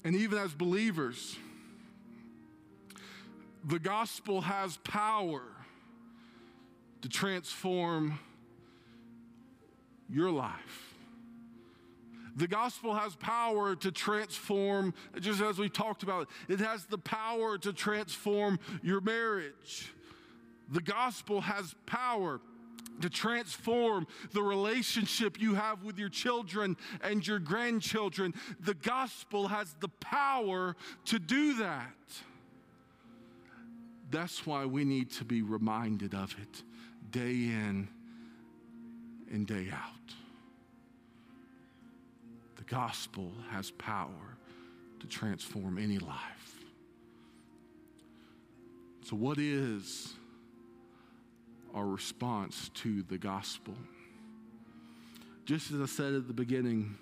And 0.04 0.16
even 0.16 0.40
as 0.40 0.56
believers, 0.56 1.38
the 3.64 3.80
gospel 3.80 4.42
has 4.42 4.78
power 4.78 5.44
to 7.02 7.10
transform 7.10 8.20
your 10.10 10.32
life. 10.32 10.96
The 12.36 12.48
gospel 12.48 12.96
has 12.96 13.16
power 13.16 13.76
to 13.76 13.92
transform, 13.92 14.94
just 15.20 15.42
as 15.42 15.60
we 15.60 15.70
talked 15.70 16.04
about, 16.04 16.30
it 16.48 16.60
has 16.60 16.86
the 16.86 16.98
power 16.98 17.58
to 17.58 17.74
transform 17.74 18.60
your 18.82 19.02
marriage. 19.02 19.92
The 20.70 20.82
gospel 20.82 21.42
has 21.42 21.76
power 21.86 22.40
to 23.02 23.10
transform 23.10 24.08
the 24.32 24.42
relationship 24.42 25.42
you 25.42 25.56
have 25.56 25.84
with 25.84 25.98
your 25.98 26.10
children 26.10 26.78
and 27.04 27.26
your 27.26 27.40
grandchildren. 27.40 28.34
The 28.62 28.76
gospel 28.76 29.48
has 29.50 29.76
the 29.80 29.90
power 29.90 30.76
to 31.06 31.20
do 31.20 31.56
that. 31.56 31.94
That's 34.12 34.46
why 34.46 34.66
we 34.66 34.84
need 34.84 35.10
to 35.12 35.24
be 35.24 35.42
reminded 35.42 36.14
of 36.14 36.36
it 36.42 36.64
day 37.12 37.32
in 37.32 37.88
and 39.32 39.48
day 39.48 39.70
out 39.72 40.14
The 42.58 42.64
gospel 42.64 43.32
has 43.50 43.72
power 43.72 44.38
to 45.00 45.08
transform 45.08 45.78
any 45.78 45.98
life. 45.98 46.60
So, 49.04 49.16
what 49.16 49.38
is 49.40 50.14
our 51.74 51.88
response 51.88 52.70
to 52.76 53.04
the 53.04 53.18
gospel? 53.18 53.74
Just 55.46 55.72
as 55.72 55.80
I 55.82 55.86
said 55.86 56.14
at 56.14 56.28
the 56.28 56.34
beginning, 56.34 56.98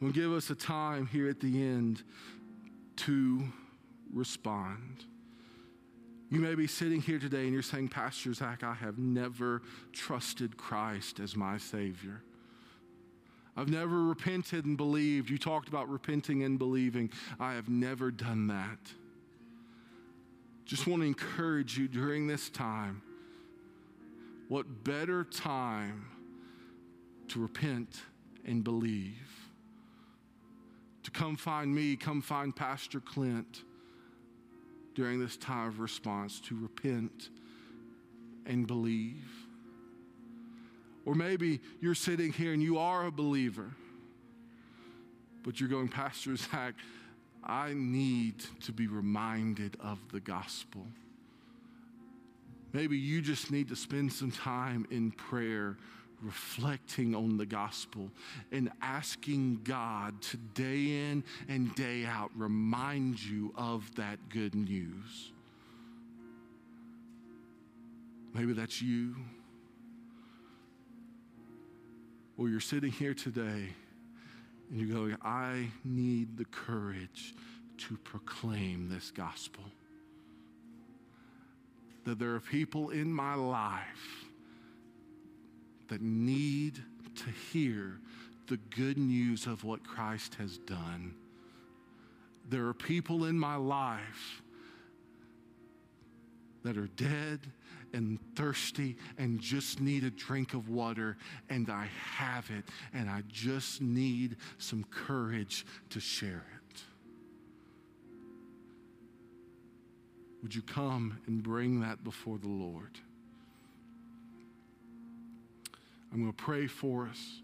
will 0.00 0.12
give 0.12 0.32
us 0.32 0.50
a 0.50 0.54
time 0.54 1.06
here 1.06 1.28
at 1.28 1.40
the 1.40 1.62
end 1.62 2.02
to 2.96 3.42
respond. 4.12 5.04
You 6.30 6.38
may 6.38 6.54
be 6.54 6.68
sitting 6.68 7.00
here 7.02 7.18
today 7.18 7.42
and 7.42 7.52
you're 7.52 7.60
saying, 7.60 7.88
Pastor 7.88 8.32
Zach, 8.32 8.62
I 8.62 8.74
have 8.74 8.98
never 8.98 9.62
trusted 9.92 10.56
Christ 10.56 11.18
as 11.18 11.34
my 11.34 11.58
Savior. 11.58 12.22
I've 13.56 13.68
never 13.68 14.04
repented 14.04 14.64
and 14.64 14.76
believed. 14.76 15.28
You 15.28 15.38
talked 15.38 15.68
about 15.68 15.88
repenting 15.88 16.44
and 16.44 16.56
believing. 16.56 17.10
I 17.40 17.54
have 17.54 17.68
never 17.68 18.12
done 18.12 18.46
that. 18.46 18.78
Just 20.64 20.86
want 20.86 21.02
to 21.02 21.06
encourage 21.06 21.76
you 21.76 21.88
during 21.88 22.28
this 22.28 22.48
time. 22.48 23.02
What 24.46 24.84
better 24.84 25.24
time 25.24 26.06
to 27.26 27.40
repent 27.40 28.02
and 28.44 28.62
believe? 28.62 29.50
To 31.02 31.10
come 31.10 31.34
find 31.34 31.74
me, 31.74 31.96
come 31.96 32.22
find 32.22 32.54
Pastor 32.54 33.00
Clint 33.00 33.64
during 35.00 35.18
this 35.18 35.38
time 35.38 35.66
of 35.66 35.80
response 35.80 36.40
to 36.40 36.54
repent 36.54 37.30
and 38.44 38.66
believe. 38.66 39.30
Or 41.06 41.14
maybe 41.14 41.60
you're 41.80 41.94
sitting 41.94 42.34
here 42.34 42.52
and 42.52 42.62
you 42.62 42.76
are 42.76 43.06
a 43.06 43.10
believer. 43.10 43.70
but 45.42 45.58
you're 45.58 45.70
going, 45.70 45.88
Pastor 45.88 46.36
Zach, 46.36 46.74
I 47.42 47.72
need 47.72 48.44
to 48.64 48.72
be 48.72 48.88
reminded 48.88 49.78
of 49.80 49.98
the 50.12 50.20
gospel. 50.20 50.86
Maybe 52.74 52.98
you 52.98 53.22
just 53.22 53.50
need 53.50 53.70
to 53.70 53.76
spend 53.76 54.12
some 54.12 54.30
time 54.30 54.86
in 54.90 55.12
prayer 55.12 55.78
reflecting 56.22 57.14
on 57.14 57.36
the 57.36 57.46
gospel 57.46 58.10
and 58.52 58.70
asking 58.82 59.60
God 59.64 60.20
to 60.22 60.36
day 60.36 61.10
in 61.10 61.24
and 61.48 61.74
day 61.74 62.04
out 62.04 62.30
remind 62.34 63.22
you 63.22 63.52
of 63.56 63.94
that 63.96 64.28
good 64.28 64.54
news. 64.54 65.32
Maybe 68.34 68.52
that's 68.52 68.80
you. 68.80 69.16
Or 72.36 72.48
you're 72.48 72.60
sitting 72.60 72.92
here 72.92 73.14
today 73.14 73.74
and 74.70 74.80
you're 74.80 74.96
going, 74.96 75.16
I 75.22 75.68
need 75.84 76.36
the 76.36 76.44
courage 76.46 77.34
to 77.78 77.96
proclaim 77.98 78.88
this 78.88 79.10
gospel. 79.10 79.64
That 82.04 82.18
there 82.18 82.34
are 82.34 82.40
people 82.40 82.90
in 82.90 83.12
my 83.12 83.34
life 83.34 84.29
that 85.90 86.00
need 86.00 86.82
to 87.16 87.30
hear 87.52 87.98
the 88.46 88.56
good 88.74 88.96
news 88.96 89.46
of 89.46 89.64
what 89.64 89.84
Christ 89.84 90.36
has 90.36 90.58
done. 90.58 91.14
There 92.48 92.66
are 92.66 92.74
people 92.74 93.26
in 93.26 93.38
my 93.38 93.56
life 93.56 94.42
that 96.64 96.76
are 96.76 96.88
dead 96.88 97.40
and 97.92 98.18
thirsty 98.36 98.96
and 99.18 99.40
just 99.40 99.80
need 99.80 100.04
a 100.04 100.10
drink 100.10 100.54
of 100.54 100.68
water, 100.68 101.16
and 101.48 101.68
I 101.68 101.88
have 102.16 102.50
it, 102.50 102.64
and 102.94 103.10
I 103.10 103.22
just 103.28 103.82
need 103.82 104.36
some 104.58 104.84
courage 104.90 105.66
to 105.90 106.00
share 106.00 106.44
it. 106.56 106.82
Would 110.42 110.54
you 110.54 110.62
come 110.62 111.18
and 111.26 111.42
bring 111.42 111.80
that 111.80 112.04
before 112.04 112.38
the 112.38 112.48
Lord? 112.48 112.98
I'm 116.12 116.20
going 116.20 116.32
to 116.32 116.42
pray 116.42 116.66
for 116.66 117.06
us. 117.06 117.42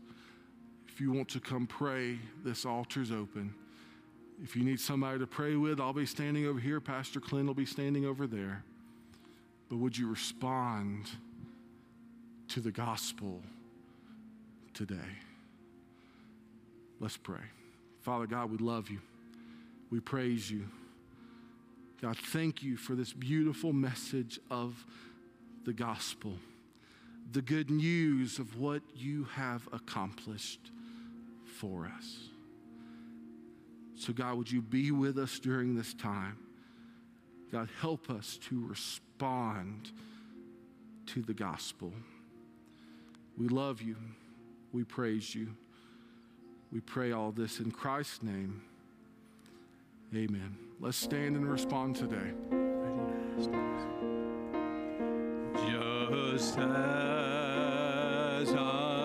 If 0.89 1.01
you 1.01 1.13
want 1.13 1.29
to 1.31 1.41
come 1.41 1.67
pray, 1.67 2.19
this 2.45 2.65
altar's 2.65 3.11
open. 3.11 3.55
If 4.43 4.57
you 4.57 4.65
need 4.65 4.81
somebody 4.81 5.19
to 5.19 5.27
pray 5.27 5.57
with, 5.57 5.81
I'll 5.81 5.93
be 5.93 6.07
standing 6.07 6.47
over 6.47 6.59
here. 6.59 6.81
Pastor 6.81 7.21
Clint 7.21 7.47
will 7.47 7.55
be 7.55 7.67
standing 7.67 8.07
over 8.07 8.27
there. 8.27 8.65
But 9.69 9.77
would 9.77 9.97
you 9.97 10.09
respond 10.09 11.11
to 12.49 12.61
the 12.61 12.71
gospel 12.71 13.43
today? 14.75 14.97
Let's 17.01 17.17
pray. 17.17 17.45
Father 18.03 18.27
God, 18.27 18.51
we 18.51 18.59
love 18.59 18.91
you. 18.91 19.01
We 19.91 20.01
praise 20.01 20.51
you. 20.51 20.67
God, 22.01 22.17
thank 22.17 22.63
you 22.63 22.77
for 22.77 22.95
this 22.95 23.13
beautiful 23.13 23.73
message 23.73 24.39
of 24.51 24.85
the 25.65 25.73
gospel, 25.73 26.35
the 27.33 27.43
good 27.43 27.71
news 27.71 28.39
of 28.39 28.59
what 28.59 28.83
you 28.95 29.25
have 29.35 29.69
accomplished 29.73 30.71
for 31.45 31.91
us. 31.97 32.29
So, 33.97 34.13
God, 34.13 34.37
would 34.37 34.51
you 34.51 34.63
be 34.63 34.91
with 34.91 35.19
us 35.19 35.39
during 35.39 35.75
this 35.75 35.95
time? 35.95 36.39
God, 37.51 37.69
help 37.81 38.11
us 38.11 38.39
to 38.49 38.67
respond 38.67 39.91
to 41.07 41.23
the 41.23 41.35
gospel. 41.35 41.93
We 43.39 43.49
love 43.49 43.81
you. 43.81 43.97
We 44.73 44.85
praise 44.85 45.35
you. 45.35 45.55
We 46.73 46.81
pray 46.81 47.13
all 47.13 47.33
this 47.33 47.61
in 47.61 47.71
Christ's 47.71 48.23
name. 48.23 48.63
Amen. 50.15 50.57
Let's 50.81 50.97
stand 50.97 51.37
and 51.37 51.51
respond 51.51 51.97
today. 51.97 52.33
Just 56.37 56.59
as 56.59 56.67
I 58.55 58.96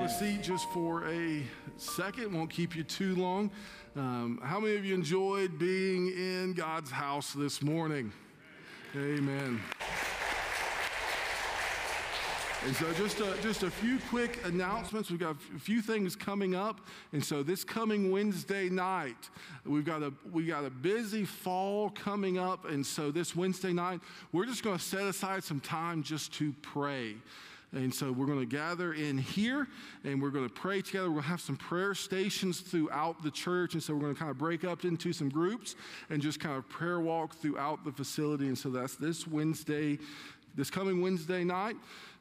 grab 0.00 0.10
a 0.10 0.12
seat 0.12 0.42
just 0.42 0.68
for 0.70 1.06
a 1.08 1.42
second. 1.76 2.32
Won't 2.32 2.50
keep 2.50 2.74
you 2.74 2.82
too 2.82 3.14
long. 3.16 3.50
Um, 3.96 4.40
how 4.42 4.58
many 4.58 4.76
of 4.76 4.84
you 4.84 4.94
enjoyed 4.94 5.58
being 5.58 6.08
in 6.08 6.54
God's 6.54 6.90
house 6.90 7.32
this 7.32 7.60
morning? 7.60 8.10
Amen. 8.96 9.60
And 12.64 12.76
so, 12.76 12.92
just 12.94 13.20
a, 13.20 13.36
just 13.42 13.62
a 13.62 13.70
few 13.70 13.98
quick 14.08 14.40
announcements. 14.44 15.10
We've 15.10 15.20
got 15.20 15.36
a 15.54 15.58
few 15.58 15.82
things 15.82 16.16
coming 16.16 16.54
up, 16.54 16.80
and 17.12 17.24
so 17.24 17.42
this 17.42 17.64
coming 17.64 18.10
Wednesday 18.10 18.68
night, 18.68 19.30
we've 19.66 19.84
got 19.84 20.02
a 20.02 20.12
we 20.32 20.46
got 20.46 20.64
a 20.64 20.70
busy 20.70 21.24
fall 21.24 21.90
coming 21.90 22.38
up, 22.38 22.64
and 22.66 22.84
so 22.84 23.10
this 23.10 23.34
Wednesday 23.34 23.72
night, 23.72 24.00
we're 24.32 24.46
just 24.46 24.62
going 24.62 24.78
to 24.78 24.84
set 24.84 25.02
aside 25.02 25.42
some 25.44 25.60
time 25.60 26.02
just 26.02 26.32
to 26.34 26.54
pray. 26.62 27.16
And 27.72 27.94
so 27.94 28.10
we're 28.10 28.26
going 28.26 28.40
to 28.40 28.46
gather 28.46 28.94
in 28.94 29.16
here 29.16 29.68
and 30.02 30.20
we're 30.20 30.30
going 30.30 30.48
to 30.48 30.52
pray 30.52 30.82
together. 30.82 31.08
To 31.08 31.20
have 31.20 31.40
some 31.40 31.56
prayer 31.56 31.94
stations 31.94 32.60
throughout 32.60 33.22
the 33.22 33.30
church. 33.30 33.74
And 33.74 33.82
so 33.82 33.94
we're 33.94 34.00
going 34.00 34.14
to 34.14 34.18
kind 34.18 34.30
of 34.30 34.38
break 34.38 34.64
up 34.64 34.84
into 34.84 35.12
some 35.12 35.28
groups 35.28 35.76
and 36.08 36.20
just 36.20 36.40
kind 36.40 36.56
of 36.56 36.68
prayer 36.68 36.98
walk 36.98 37.36
throughout 37.36 37.84
the 37.84 37.92
facility. 37.92 38.48
And 38.48 38.58
so 38.58 38.70
that's 38.70 38.96
this 38.96 39.26
Wednesday, 39.26 39.98
this 40.56 40.68
coming 40.68 41.00
Wednesday 41.00 41.44
night. 41.44 41.76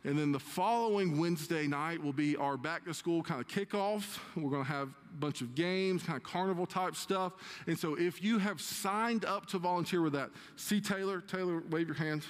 And 0.06 0.18
then 0.18 0.32
the 0.32 0.40
following 0.40 1.20
Wednesday 1.20 1.68
night 1.68 2.02
will 2.02 2.14
be 2.14 2.36
our 2.38 2.56
back 2.56 2.86
to 2.86 2.94
school 2.94 3.22
kind 3.24 3.42
of 3.42 3.48
kickoff. 3.48 4.20
We're 4.36 4.52
going 4.52 4.64
to 4.64 4.72
have 4.72 4.90
a 4.90 5.18
bunch 5.20 5.42
of 5.42 5.56
games, 5.56 6.04
kind 6.04 6.16
of 6.16 6.24
carnival 6.24 6.66
type 6.68 6.96
stuff. 6.96 7.34
And 7.68 7.78
so 7.78 7.96
if 7.96 8.24
you 8.24 8.38
have 8.38 8.62
signed 8.62 9.26
up 9.26 9.48
to 9.48 9.58
volunteer 9.58 10.02
with 10.02 10.14
that, 10.14 10.30
see 10.56 10.80
Taylor. 10.80 11.22
Taylor, 11.22 11.64
wave 11.70 11.88
your 11.88 11.98
hand. 11.98 12.24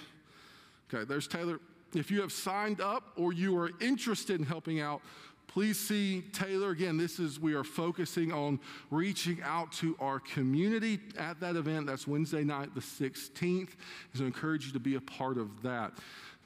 Okay, 0.92 1.04
there's 1.04 1.28
Taylor. 1.28 1.60
If 1.94 2.12
you 2.12 2.22
have 2.22 2.32
signed 2.32 2.82
up 2.82 3.12
or 3.16 3.34
you 3.34 3.58
are 3.58 3.72
interested 3.82 4.40
in 4.40 4.46
helping 4.46 4.80
out, 4.80 5.02
please 5.48 5.80
see 5.80 6.22
Taylor. 6.32 6.70
Again, 6.70 6.98
this 6.98 7.20
is, 7.20 7.40
we 7.40 7.56
are 7.56 7.64
focusing 7.64 8.32
on 8.32 8.60
reaching 8.92 9.40
out 9.44 9.72
to 9.74 9.96
our 10.00 10.20
community 10.20 11.00
at 11.18 11.40
that 11.40 11.56
event. 11.56 11.88
That's 11.88 12.08
Wednesday 12.08 12.44
night, 12.44 12.76
the 12.76 12.82
16th. 12.82 13.72
So 14.14 14.24
I 14.24 14.28
encourage 14.28 14.68
you 14.68 14.74
to 14.74 14.80
be 14.80 14.96
a 14.96 15.02
part 15.02 15.38
of 15.38 15.64
that. 15.64 15.94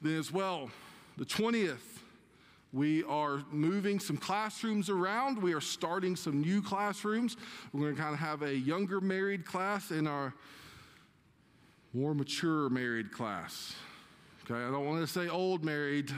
Then, 0.00 0.18
as 0.18 0.32
well, 0.32 0.70
the 1.18 1.26
20th, 1.26 2.00
we 2.72 3.04
are 3.04 3.44
moving 3.52 4.00
some 4.00 4.16
classrooms 4.16 4.90
around. 4.90 5.40
We 5.40 5.52
are 5.52 5.60
starting 5.60 6.16
some 6.16 6.40
new 6.40 6.60
classrooms. 6.60 7.36
We're 7.72 7.82
going 7.82 7.96
to 7.96 8.02
kind 8.02 8.14
of 8.14 8.20
have 8.20 8.42
a 8.42 8.54
younger 8.54 9.00
married 9.00 9.44
class 9.44 9.90
and 9.90 10.08
our 10.08 10.34
more 11.92 12.14
mature 12.14 12.68
married 12.70 13.12
class. 13.12 13.76
Okay, 14.50 14.62
I 14.62 14.70
don't 14.70 14.84
want 14.84 15.00
to 15.00 15.06
say 15.06 15.28
old 15.28 15.64
married. 15.64 16.12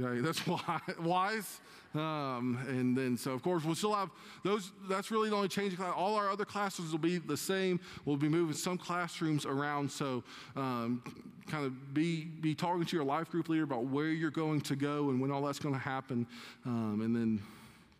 Okay, 0.00 0.20
that's 0.20 0.40
why, 0.46 0.80
wise. 1.00 1.60
Um, 1.94 2.58
and 2.68 2.96
then, 2.96 3.16
so 3.16 3.32
of 3.32 3.42
course, 3.42 3.64
we'll 3.64 3.76
still 3.76 3.94
have 3.94 4.10
those. 4.42 4.72
That's 4.88 5.12
really 5.12 5.28
the 5.28 5.36
only 5.36 5.48
change. 5.48 5.78
All 5.78 6.16
our 6.16 6.30
other 6.30 6.44
classes 6.44 6.90
will 6.90 6.98
be 6.98 7.18
the 7.18 7.36
same. 7.36 7.78
We'll 8.04 8.16
be 8.16 8.28
moving 8.28 8.56
some 8.56 8.76
classrooms 8.76 9.46
around. 9.46 9.92
So, 9.92 10.24
um, 10.56 11.02
kind 11.46 11.64
of 11.64 11.94
be 11.94 12.24
be 12.24 12.56
talking 12.56 12.84
to 12.84 12.96
your 12.96 13.04
life 13.04 13.30
group 13.30 13.48
leader 13.48 13.64
about 13.64 13.84
where 13.84 14.08
you're 14.08 14.30
going 14.30 14.60
to 14.62 14.74
go 14.74 15.10
and 15.10 15.20
when 15.20 15.30
all 15.30 15.42
that's 15.42 15.60
going 15.60 15.74
to 15.74 15.80
happen. 15.80 16.26
Um, 16.66 17.02
and 17.02 17.14
then 17.14 17.40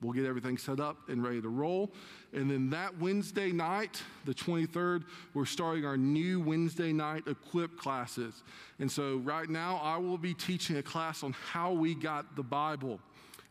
we'll 0.03 0.13
get 0.13 0.27
everything 0.27 0.59
set 0.59 0.81
up 0.81 1.09
and 1.09 1.23
ready 1.23 1.41
to 1.41 1.49
roll. 1.49 1.93
And 2.33 2.51
then 2.51 2.71
that 2.71 2.99
Wednesday 2.99 3.53
night, 3.53 4.03
the 4.25 4.35
23rd, 4.35 5.05
we're 5.35 5.45
starting 5.45 5.85
our 5.85 5.97
new 5.97 6.41
Wednesday 6.41 6.93
night 6.93 7.25
equip 7.27 7.77
classes. 7.79 8.43
And 8.79 8.91
so 8.91 9.19
right 9.19 9.49
now, 9.49 9.81
I 9.83 9.97
will 9.97 10.19
be 10.19 10.35
teaching 10.35 10.77
a 10.77 10.83
class 10.83 11.23
on 11.23 11.33
how 11.33 11.73
we 11.73 11.95
got 11.95 12.37
the 12.37 12.43
Bible. 12.43 13.01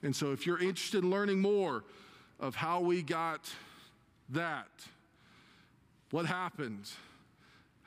And 0.04 0.16
so 0.16 0.32
if 0.32 0.46
you're 0.46 0.60
interested 0.60 1.04
in 1.04 1.10
learning 1.10 1.40
more 1.40 1.84
of 2.40 2.56
how 2.56 2.82
we 2.82 3.02
got 3.02 3.50
that, 4.30 4.68
what 6.10 6.26
happened, 6.26 6.90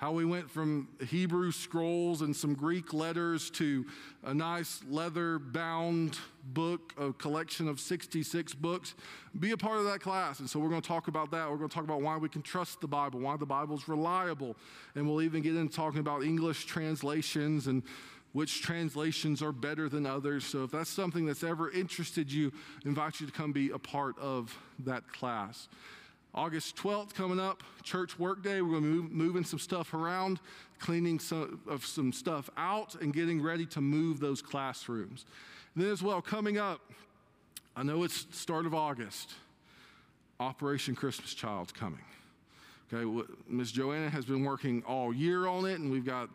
how 0.05 0.13
we 0.13 0.27
went 0.27 0.51
from 0.51 0.87
Hebrew 1.09 1.51
scrolls 1.51 2.21
and 2.21 2.37
some 2.37 2.53
Greek 2.53 2.93
letters 2.93 3.49
to 3.53 3.87
a 4.23 4.35
nice 4.35 4.83
leather 4.87 5.39
bound 5.39 6.19
book, 6.45 6.93
a 7.01 7.11
collection 7.15 7.69
of 7.69 7.81
66 7.81 8.53
books. 8.53 8.97
Be 9.41 9.53
a 9.53 9.57
part 9.57 9.79
of 9.79 9.87
that 9.87 10.01
class. 10.01 10.41
And 10.41 10.51
so 10.51 10.61
we're 10.61 10.69
going 10.69 10.83
to 10.83 10.87
talk 10.87 11.09
about 11.09 11.31
that. 11.31 11.51
We're 11.51 11.57
going 11.57 11.71
to 11.71 11.75
talk 11.75 11.85
about 11.85 12.03
why 12.03 12.19
we 12.19 12.29
can 12.29 12.43
trust 12.43 12.83
the 12.83 12.87
Bible, 12.87 13.19
why 13.19 13.39
the 13.39 13.47
Bible 13.47 13.77
is 13.77 13.89
reliable. 13.89 14.57
And 14.95 15.09
we'll 15.09 15.23
even 15.23 15.41
get 15.41 15.57
into 15.57 15.75
talking 15.75 16.01
about 16.01 16.23
English 16.23 16.67
translations 16.67 17.67
and 17.67 17.83
which 18.35 18.61
translations 18.61 19.41
are 19.41 19.53
better 19.53 19.89
than 19.89 20.05
others. 20.05 20.45
So 20.45 20.65
if 20.65 20.71
that's 20.71 20.91
something 20.91 21.25
that's 21.25 21.43
ever 21.43 21.71
interested 21.71 22.31
you, 22.31 22.53
I 22.85 22.89
invite 22.91 23.21
you 23.21 23.27
to 23.27 23.33
come 23.33 23.53
be 23.53 23.71
a 23.71 23.79
part 23.79 24.19
of 24.19 24.55
that 24.81 25.11
class. 25.11 25.67
August 26.35 26.77
12th 26.77 27.15
coming 27.15 27.39
up, 27.39 27.63
church 27.83 28.19
work 28.19 28.43
day. 28.43 28.61
We're 28.61 28.81
going 28.81 28.83
to 28.83 29.09
be 29.09 29.15
moving 29.15 29.45
some 29.45 29.59
stuff 29.59 29.95
around, 29.95 30.41
cleaning 30.81 31.21
some, 31.21 31.61
of 31.69 31.87
some 31.87 32.13
stuff 32.13 32.51
out, 32.57 32.97
and 32.97 33.13
getting 33.13 33.41
ready 33.41 33.67
to 33.67 33.81
move 33.81 34.19
those 34.19 34.43
classrooms. 34.43 35.27
And 35.75 35.85
then 35.85 35.93
as 35.93 36.03
well, 36.03 36.21
coming 36.21 36.59
up, 36.59 36.81
I 37.77 37.85
know 37.85 38.03
it's 38.03 38.27
start 38.33 38.67
of 38.67 38.75
August. 38.75 39.35
Operation 40.41 40.97
Christmas 40.97 41.35
Child's 41.35 41.73
coming. 41.73 42.01
Okay, 42.93 43.27
Ms. 43.49 43.73
Joanna 43.73 44.11
has 44.11 44.25
been 44.25 44.45
working 44.45 44.83
all 44.87 45.15
year 45.15 45.47
on 45.47 45.65
it, 45.65 45.79
and 45.79 45.91
we've 45.91 46.05
got 46.05 46.29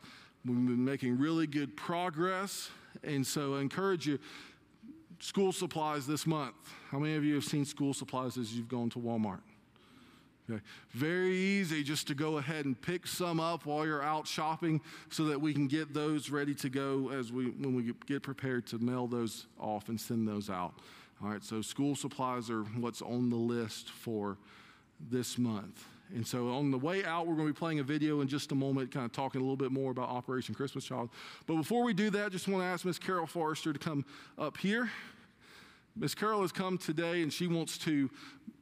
we've 0.46 0.56
been 0.56 0.84
making 0.84 1.18
really 1.18 1.46
good 1.46 1.76
progress. 1.76 2.70
And 3.04 3.26
so 3.28 3.56
I 3.56 3.62
encourage 3.62 4.08
you. 4.08 4.20
School 5.22 5.52
supplies 5.52 6.08
this 6.08 6.26
month. 6.26 6.56
How 6.90 6.98
many 6.98 7.16
of 7.16 7.26
you 7.26 7.36
have 7.36 7.44
seen 7.44 7.66
school 7.66 7.94
supplies 7.94 8.38
as 8.38 8.54
you've 8.54 8.70
gone 8.70 8.90
to 8.92 9.00
Walmart? 9.00 9.42
Okay. 10.50 10.62
Very 10.92 11.36
easy 11.36 11.84
just 11.84 12.08
to 12.08 12.16
go 12.16 12.38
ahead 12.38 12.66
and 12.66 12.80
pick 12.80 13.06
some 13.06 13.40
up 13.40 13.66
while 13.66 13.86
you're 13.86 14.02
out 14.02 14.26
shopping 14.26 14.82
so 15.10 15.26
that 15.26 15.40
we 15.40 15.54
can 15.54 15.68
get 15.68 15.94
those 15.94 16.30
ready 16.30 16.56
to 16.56 16.70
go 16.70 17.10
as 17.10 17.32
we 17.32 17.52
when 17.52 17.76
we 17.76 17.94
get 18.08 18.24
prepared 18.24 18.66
to 18.68 18.80
mail 18.80 19.06
those 19.06 19.46
off 19.60 19.90
and 19.90 20.00
send 20.00 20.28
those 20.28 20.50
out. 20.50 20.74
All 21.22 21.30
right, 21.30 21.44
so 21.44 21.62
school 21.62 21.96
supplies 21.96 22.50
are 22.50 22.64
what's 22.64 23.02
on 23.02 23.30
the 23.30 23.36
list 23.36 23.90
for 23.90 24.38
this 25.10 25.38
month. 25.38 25.86
And 26.16 26.26
so 26.26 26.50
on 26.50 26.72
the 26.72 26.78
way 26.78 27.06
out, 27.06 27.28
we're 27.28 27.36
going 27.36 27.48
to 27.48 27.54
be 27.54 27.58
playing 27.58 27.80
a 27.80 27.84
video 27.84 28.22
in 28.22 28.28
just 28.28 28.52
a 28.52 28.56
moment, 28.56 28.92
kind 28.92 29.06
of 29.06 29.12
talking 29.12 29.42
a 29.42 29.44
little 29.44 29.58
bit 29.58 29.72
more 29.72 29.92
about 29.92 30.10
Operation 30.10 30.56
Christmas 30.56 30.86
Child. 30.86 31.10
But 31.46 31.58
before 31.58 31.84
we 31.84 31.94
do 31.94 32.10
that, 32.12 32.32
just 32.32 32.48
want 32.48 32.64
to 32.64 32.68
ask 32.68 32.84
Miss 32.84 32.98
Carol 32.98 33.28
Forrester 33.28 33.74
to 33.74 33.78
come 33.78 34.06
up 34.38 34.58
here. 34.58 34.90
Miss 35.96 36.16
Carol 36.16 36.42
has 36.42 36.52
come 36.52 36.78
today 36.78 37.22
and 37.22 37.32
she 37.32 37.46
wants 37.48 37.78
to 37.80 38.10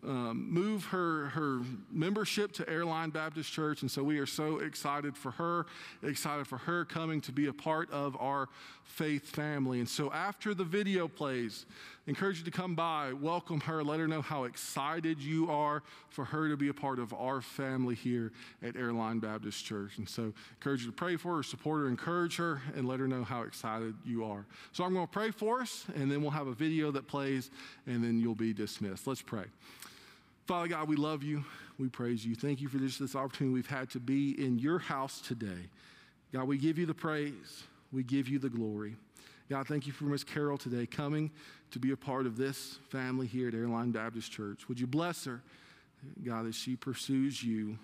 um, 0.03 0.51
move 0.51 0.85
her, 0.85 1.27
her 1.27 1.61
membership 1.91 2.51
to 2.53 2.69
Airline 2.69 3.09
Baptist 3.09 3.51
Church. 3.51 3.81
And 3.81 3.89
so 3.89 4.03
we 4.03 4.19
are 4.19 4.25
so 4.25 4.59
excited 4.59 5.17
for 5.17 5.31
her, 5.31 5.65
excited 6.03 6.47
for 6.47 6.57
her 6.57 6.85
coming 6.85 7.21
to 7.21 7.31
be 7.31 7.47
a 7.47 7.53
part 7.53 7.91
of 7.91 8.15
our 8.19 8.47
faith 8.83 9.27
family. 9.27 9.79
And 9.79 9.89
so 9.89 10.11
after 10.11 10.53
the 10.53 10.63
video 10.63 11.07
plays, 11.07 11.65
encourage 12.05 12.39
you 12.39 12.45
to 12.45 12.51
come 12.51 12.73
by, 12.73 13.11
welcome 13.13 13.59
her, 13.61 13.83
let 13.83 13.99
her 13.99 14.07
know 14.07 14.21
how 14.21 14.45
excited 14.45 15.21
you 15.21 15.51
are 15.51 15.83
for 16.09 16.23
her 16.25 16.47
to 16.47 16.55
be 16.55 16.69
a 16.69 16.73
part 16.73 16.99
of 16.99 17.13
our 17.13 17.41
family 17.41 17.95
here 17.95 18.31
at 18.63 18.75
Airline 18.75 19.19
Baptist 19.19 19.65
Church. 19.65 19.97
And 19.97 20.07
so 20.07 20.33
encourage 20.55 20.81
you 20.81 20.87
to 20.87 20.95
pray 20.95 21.17
for 21.17 21.37
her, 21.37 21.43
support 21.43 21.81
her, 21.81 21.87
encourage 21.87 22.37
her, 22.37 22.61
and 22.75 22.87
let 22.87 22.99
her 22.99 23.07
know 23.07 23.23
how 23.23 23.41
excited 23.41 23.93
you 24.05 24.23
are. 24.23 24.45
So 24.71 24.83
I'm 24.83 24.93
going 24.93 25.07
to 25.07 25.11
pray 25.11 25.31
for 25.31 25.61
us, 25.61 25.85
and 25.95 26.09
then 26.09 26.21
we'll 26.21 26.31
have 26.31 26.47
a 26.47 26.53
video 26.53 26.91
that 26.91 27.07
plays, 27.07 27.51
and 27.85 28.03
then 28.03 28.19
you'll 28.19 28.35
be 28.35 28.53
dismissed. 28.53 29.05
Let's 29.05 29.21
pray. 29.21 29.45
Father 30.47 30.69
God, 30.69 30.87
we 30.87 30.95
love 30.95 31.23
you. 31.23 31.43
We 31.77 31.89
praise 31.89 32.25
you. 32.25 32.33
Thank 32.33 32.61
you 32.61 32.69
for 32.69 32.77
this, 32.77 32.97
this 32.97 33.15
opportunity 33.15 33.53
we've 33.53 33.67
had 33.67 33.89
to 33.91 33.99
be 33.99 34.31
in 34.43 34.57
your 34.57 34.79
house 34.79 35.19
today. 35.19 35.69
God, 36.33 36.47
we 36.47 36.57
give 36.57 36.77
you 36.77 36.85
the 36.85 36.93
praise. 36.93 37.63
We 37.91 38.01
give 38.03 38.29
you 38.29 38.39
the 38.39 38.49
glory. 38.49 38.95
God, 39.49 39.67
thank 39.67 39.85
you 39.85 39.91
for 39.91 40.05
Miss 40.05 40.23
Carol 40.23 40.57
today 40.57 40.85
coming 40.85 41.31
to 41.71 41.79
be 41.79 41.91
a 41.91 41.97
part 41.97 42.25
of 42.25 42.37
this 42.37 42.79
family 42.89 43.27
here 43.27 43.49
at 43.49 43.53
Airline 43.53 43.91
Baptist 43.91 44.31
Church. 44.31 44.69
Would 44.69 44.79
you 44.79 44.87
bless 44.87 45.25
her, 45.25 45.41
God, 46.25 46.47
as 46.47 46.55
she 46.55 46.77
pursues 46.77 47.43
you, 47.43 47.77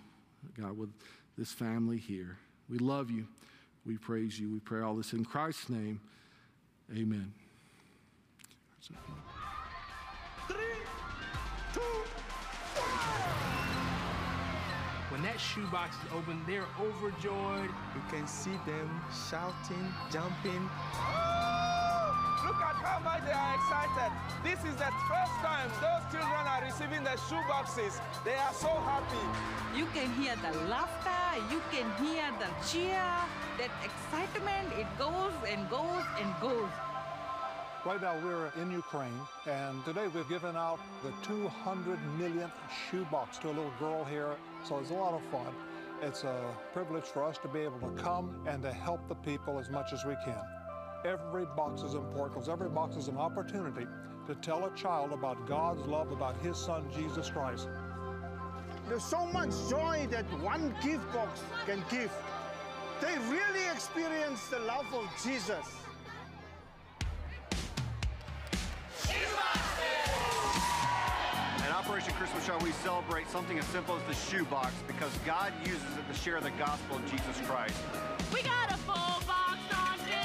God, 0.57 0.77
with 0.77 0.89
this 1.37 1.51
family 1.51 1.97
here. 1.97 2.37
We 2.69 2.77
love 2.77 3.11
you. 3.11 3.27
We 3.85 3.97
praise 3.97 4.39
you. 4.39 4.49
We 4.49 4.59
pray 4.59 4.81
all 4.81 4.95
this 4.95 5.11
in 5.11 5.25
Christ's 5.25 5.69
name. 5.69 5.99
Amen. 6.91 7.33
When 15.13 15.21
that 15.21 15.39
shoebox 15.39 15.93
is 16.01 16.09
open, 16.17 16.41
they're 16.47 16.65
overjoyed. 16.81 17.69
You 17.93 18.01
can 18.09 18.25
see 18.25 18.57
them 18.65 18.89
shouting, 19.29 19.85
jumping. 20.09 20.65
Look 22.41 22.57
at 22.57 22.81
how 22.81 22.97
much 23.05 23.21
they 23.21 23.31
are 23.31 23.53
excited. 23.53 24.09
This 24.41 24.57
is 24.65 24.73
the 24.73 24.89
first 25.05 25.37
time 25.45 25.69
those 25.85 26.01
children 26.09 26.41
are 26.49 26.65
receiving 26.65 27.03
the 27.05 27.13
shoe 27.29 27.37
boxes. 27.47 28.01
They 28.25 28.33
are 28.33 28.53
so 28.57 28.73
happy. 28.89 29.21
You 29.77 29.85
can 29.93 30.09
hear 30.17 30.33
the 30.41 30.57
laughter, 30.65 31.45
you 31.53 31.61
can 31.69 31.85
hear 32.01 32.25
the 32.41 32.49
cheer, 32.65 33.05
that 33.61 33.69
excitement, 33.85 34.73
it 34.81 34.89
goes 34.97 35.37
and 35.45 35.69
goes 35.69 36.05
and 36.17 36.33
goes. 36.41 36.92
Right 37.85 38.01
now, 38.01 38.15
we're 38.23 38.49
in 38.61 38.71
Ukraine, 38.71 39.19
and 39.45 39.83
today 39.83 40.07
we've 40.07 40.29
given 40.29 40.55
out 40.55 40.79
the 41.03 41.11
200 41.27 41.99
millionth 42.17 42.53
shoebox 42.89 43.37
to 43.39 43.47
a 43.47 43.49
little 43.49 43.73
girl 43.77 44.05
here, 44.05 44.37
so 44.63 44.79
it's 44.79 44.91
a 44.91 44.93
lot 44.93 45.13
of 45.13 45.21
fun. 45.23 45.53
It's 46.01 46.23
a 46.23 46.55
privilege 46.71 47.03
for 47.03 47.25
us 47.25 47.37
to 47.39 47.49
be 47.49 47.59
able 47.59 47.79
to 47.81 47.89
come 48.01 48.41
and 48.47 48.63
to 48.63 48.71
help 48.71 49.05
the 49.09 49.15
people 49.15 49.59
as 49.59 49.69
much 49.69 49.91
as 49.91 50.05
we 50.05 50.15
can. 50.23 50.39
Every 51.03 51.43
box 51.57 51.81
is 51.81 51.93
important 51.93 52.35
because 52.35 52.47
every 52.47 52.69
box 52.69 52.95
is 52.95 53.09
an 53.09 53.17
opportunity 53.17 53.85
to 54.27 54.35
tell 54.35 54.63
a 54.63 54.73
child 54.77 55.11
about 55.11 55.45
God's 55.45 55.85
love, 55.85 56.09
about 56.13 56.37
His 56.37 56.55
Son, 56.55 56.85
Jesus 56.95 57.29
Christ. 57.29 57.67
There's 58.87 59.03
so 59.03 59.25
much 59.25 59.49
joy 59.69 60.07
that 60.09 60.23
one 60.39 60.73
gift 60.81 61.11
box 61.11 61.41
can 61.65 61.83
give. 61.91 62.13
They 63.01 63.17
really 63.29 63.65
experience 63.73 64.47
the 64.47 64.59
love 64.59 64.85
of 64.93 65.05
Jesus. 65.21 65.82
Operation 71.85 72.13
Christmas 72.13 72.47
Child, 72.47 72.63
we 72.63 72.71
celebrate 72.71 73.27
something 73.27 73.59
as 73.59 73.65
simple 73.65 73.97
as 73.97 74.03
the 74.03 74.13
shoebox 74.13 74.71
because 74.87 75.11
God 75.25 75.51
uses 75.65 75.83
it 75.99 76.07
to 76.07 76.17
share 76.17 76.39
the 76.39 76.51
gospel 76.51 76.95
of 76.95 77.11
Jesus 77.11 77.45
Christ. 77.45 77.75
We 78.33 78.41
got 78.41 78.71
a 78.71 78.77
full 78.77 79.19
box 79.27 79.59
on 79.75 79.97
15. 79.99 80.15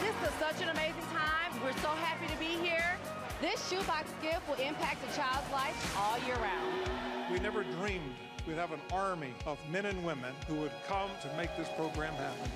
This 0.00 0.16
is 0.26 0.34
such 0.40 0.62
an 0.62 0.70
amazing 0.70 1.04
time. 1.12 1.60
We're 1.62 1.76
so 1.82 1.88
happy 1.88 2.26
to 2.32 2.38
be 2.38 2.56
here. 2.66 2.96
This 3.42 3.68
shoebox 3.68 4.08
gift 4.22 4.48
will 4.48 4.54
impact 4.54 5.04
a 5.12 5.14
child's 5.14 5.52
life 5.52 5.76
all 5.98 6.18
year 6.26 6.36
round. 6.36 6.88
We 7.30 7.38
never 7.38 7.64
dreamed 7.64 8.14
we'd 8.46 8.56
have 8.56 8.72
an 8.72 8.80
army 8.94 9.34
of 9.44 9.58
men 9.70 9.84
and 9.84 10.02
women 10.06 10.32
who 10.48 10.54
would 10.54 10.72
come 10.88 11.10
to 11.20 11.28
make 11.36 11.54
this 11.58 11.68
program 11.76 12.14
happen. 12.14 12.50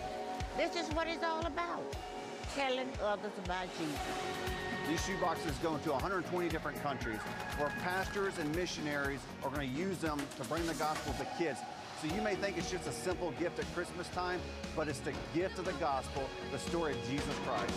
This 0.57 0.75
is 0.75 0.91
what 0.95 1.07
it's 1.07 1.23
all 1.23 1.45
about 1.45 1.85
telling 2.55 2.89
others 3.03 3.33
oh, 3.37 3.45
about 3.45 3.67
Jesus. 3.79 4.01
These 4.89 5.01
shoeboxes 5.01 5.61
go 5.63 5.75
into 5.75 5.91
120 5.91 6.49
different 6.49 6.81
countries 6.83 7.19
where 7.57 7.73
pastors 7.83 8.39
and 8.39 8.55
missionaries 8.55 9.21
are 9.43 9.51
going 9.51 9.69
to 9.69 9.81
use 9.81 9.99
them 9.99 10.21
to 10.37 10.45
bring 10.45 10.67
the 10.67 10.75
gospel 10.75 11.15
to 11.15 11.27
kids. 11.39 11.59
So 12.03 12.15
you 12.15 12.21
may 12.21 12.35
think 12.35 12.59
it's 12.59 12.71
just 12.71 12.87
a 12.87 12.93
simple 12.93 13.31
gift 13.41 13.59
at 13.59 13.75
Christmas 13.75 14.09
time, 14.09 14.41
but 14.77 14.89
it's 14.89 14.99
the 15.01 15.15
gift 15.35 15.59
of 15.59 15.65
the 15.65 15.73
gospel, 15.75 16.29
the 16.53 16.59
story 16.59 16.93
of 16.93 16.99
Jesus 17.09 17.35
Christ. 17.47 17.73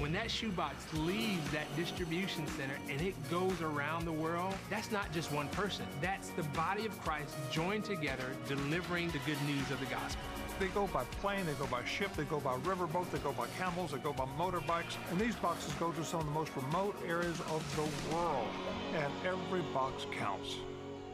When 0.00 0.12
that 0.12 0.30
shoebox 0.30 0.92
leaves 0.94 1.48
that 1.52 1.66
distribution 1.76 2.46
center 2.48 2.74
and 2.88 3.00
it 3.00 3.14
goes 3.30 3.60
around 3.62 4.04
the 4.04 4.12
world, 4.12 4.54
that's 4.68 4.90
not 4.90 5.12
just 5.12 5.30
one 5.30 5.48
person. 5.48 5.86
That's 6.00 6.30
the 6.30 6.42
body 6.42 6.86
of 6.86 7.00
Christ 7.02 7.36
joined 7.52 7.84
together, 7.84 8.32
delivering 8.48 9.08
the 9.08 9.20
good 9.26 9.40
news 9.46 9.70
of 9.70 9.78
the 9.78 9.86
gospel. 9.86 10.22
They 10.58 10.66
go 10.68 10.88
by 10.88 11.04
plane, 11.20 11.46
they 11.46 11.52
go 11.52 11.66
by 11.66 11.84
ship, 11.84 12.12
they 12.16 12.24
go 12.24 12.40
by 12.40 12.56
riverboat, 12.58 13.08
they 13.12 13.18
go 13.20 13.32
by 13.32 13.46
camels, 13.58 13.92
they 13.92 13.98
go 13.98 14.12
by 14.12 14.26
motorbikes. 14.36 14.96
And 15.12 15.20
these 15.20 15.36
boxes 15.36 15.72
go 15.74 15.92
to 15.92 16.04
some 16.04 16.20
of 16.20 16.26
the 16.26 16.32
most 16.32 16.50
remote 16.56 16.96
areas 17.06 17.40
of 17.52 17.62
the 17.76 18.14
world. 18.14 18.48
And 18.94 19.12
every 19.24 19.62
box 19.72 20.06
counts. 20.18 20.56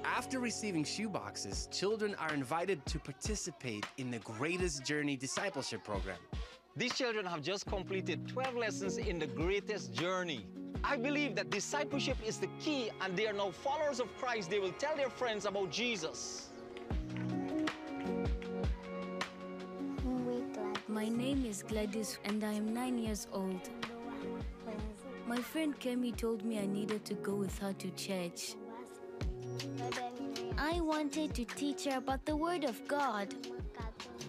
After 0.02 0.40
receiving 0.40 0.82
shoeboxes, 0.82 1.70
children 1.70 2.14
are 2.14 2.32
invited 2.32 2.86
to 2.86 2.98
participate 2.98 3.84
in 3.98 4.10
the 4.10 4.18
Greatest 4.20 4.82
Journey 4.82 5.16
Discipleship 5.16 5.84
Program. 5.84 6.18
These 6.74 6.94
children 6.94 7.26
have 7.26 7.42
just 7.42 7.66
completed 7.66 8.26
12 8.26 8.54
lessons 8.54 8.96
in 8.96 9.18
the 9.18 9.26
greatest 9.26 9.92
journey. 9.92 10.46
I 10.82 10.96
believe 10.96 11.34
that 11.36 11.50
discipleship 11.50 12.16
is 12.26 12.38
the 12.38 12.48
key, 12.60 12.90
and 13.02 13.16
they 13.16 13.26
are 13.26 13.32
now 13.34 13.50
followers 13.50 14.00
of 14.00 14.08
Christ. 14.16 14.48
They 14.48 14.58
will 14.58 14.72
tell 14.72 14.96
their 14.96 15.10
friends 15.10 15.44
about 15.44 15.70
Jesus. 15.70 16.50
My 20.94 21.08
name 21.08 21.44
is 21.44 21.64
Gladys 21.64 22.20
and 22.24 22.44
I 22.44 22.52
am 22.52 22.72
nine 22.72 22.96
years 22.96 23.26
old. 23.32 23.68
My 25.26 25.38
friend 25.38 25.76
Kemi 25.80 26.16
told 26.16 26.44
me 26.44 26.60
I 26.60 26.66
needed 26.66 27.04
to 27.06 27.14
go 27.14 27.34
with 27.34 27.58
her 27.58 27.72
to 27.72 27.90
church. 27.96 28.54
I 30.56 30.80
wanted 30.80 31.34
to 31.34 31.44
teach 31.46 31.86
her 31.86 31.98
about 31.98 32.24
the 32.24 32.36
Word 32.36 32.62
of 32.62 32.86
God. 32.86 33.34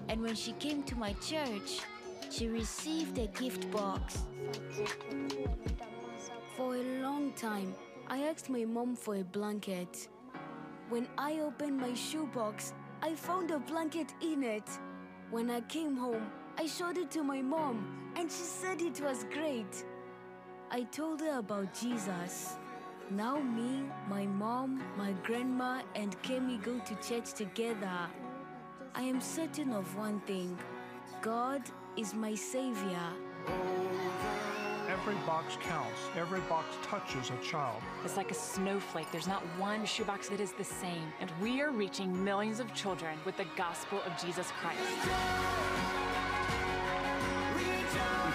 And 0.10 0.24
when 0.24 0.34
she 0.34 0.54
came 0.54 0.82
to 0.86 0.96
my 0.96 1.14
church, 1.22 1.82
she 2.32 2.48
received 2.48 3.20
a 3.20 3.28
gift 3.28 3.70
box. 3.70 4.26
For 6.58 6.78
a 6.78 6.84
long 7.00 7.34
time, 7.34 7.76
I 8.08 8.24
asked 8.24 8.50
my 8.50 8.66
mom 8.66 8.96
for 8.96 9.18
a 9.18 9.24
blanket. 9.24 10.08
When 10.90 11.08
I 11.16 11.42
opened 11.42 11.78
my 11.78 11.94
shoebox, 11.94 12.74
I 13.04 13.14
found 13.14 13.52
a 13.52 13.60
blanket 13.60 14.16
in 14.20 14.42
it. 14.42 14.68
When 15.30 15.52
I 15.52 15.62
came 15.62 15.96
home, 15.96 16.26
I 16.58 16.68
showed 16.68 16.98
it 16.98 17.12
to 17.12 17.22
my 17.24 17.42
mom, 17.42 17.86
and 18.16 18.32
she 18.32 18.44
said 18.44 18.82
it 18.82 19.02
was 19.02 19.26
great. 19.34 19.84
I 20.72 20.84
told 20.84 21.20
her 21.20 21.40
about 21.40 21.74
Jesus. 21.74 22.56
Now, 23.12 23.40
me, 23.40 23.84
my 24.10 24.26
mom, 24.26 24.82
my 24.98 25.12
grandma, 25.24 25.82
and 25.96 26.20
Kemi 26.24 26.64
go 26.64 26.80
to 26.80 26.96
church 27.08 27.34
together. 27.34 28.10
I 28.96 29.02
am 29.02 29.20
certain 29.20 29.74
of 29.74 29.96
one 29.98 30.22
thing 30.22 30.58
God 31.22 31.62
is 31.98 32.14
my 32.14 32.34
Savior. 32.34 33.04
Every 34.90 35.16
box 35.28 35.58
counts, 35.62 36.00
every 36.16 36.40
box 36.42 36.68
touches 36.84 37.32
a 37.32 37.44
child. 37.44 37.82
It's 38.06 38.16
like 38.16 38.32
a 38.32 38.36
snowflake. 38.36 39.12
There's 39.12 39.28
not 39.28 39.42
one 39.60 39.86
shoebox 39.86 40.30
that 40.30 40.40
is 40.40 40.54
the 40.54 40.64
same. 40.64 41.12
And 41.20 41.30
we 41.42 41.62
are 41.62 41.72
reaching 41.72 42.24
millions 42.24 42.62
of 42.62 42.74
children 42.74 43.18
with 43.26 43.36
the 43.36 43.46
gospel 43.58 44.00
of 44.06 44.18
Jesus 44.24 44.52
Christ. 44.62 44.80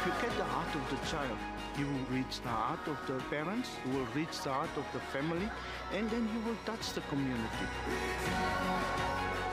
If 0.00 0.06
you 0.06 0.12
get 0.22 0.38
the 0.38 0.44
heart 0.44 0.74
of 0.74 0.88
the 0.88 1.06
child, 1.08 1.38
you 1.78 1.84
will 1.84 2.16
reach 2.16 2.40
the 2.40 2.48
heart 2.48 2.88
of 2.88 2.96
the 3.06 3.22
parents, 3.28 3.68
you 3.84 3.98
will 3.98 4.06
reach 4.14 4.40
the 4.40 4.50
heart 4.50 4.70
of 4.78 4.86
the 4.94 5.00
family, 5.12 5.46
and 5.92 6.08
then 6.08 6.26
you 6.32 6.40
will 6.48 6.56
touch 6.64 6.94
the 6.94 7.02
community. 7.02 7.66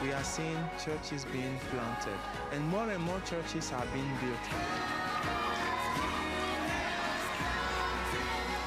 We 0.01 0.13
are 0.13 0.23
seeing 0.23 0.57
churches 0.81 1.25
being 1.33 1.59
planted, 1.69 2.17
and 2.53 2.65
more 2.69 2.89
and 2.89 3.03
more 3.03 3.19
churches 3.25 3.73
are 3.73 3.85
being 3.93 4.09
built. 4.23 4.45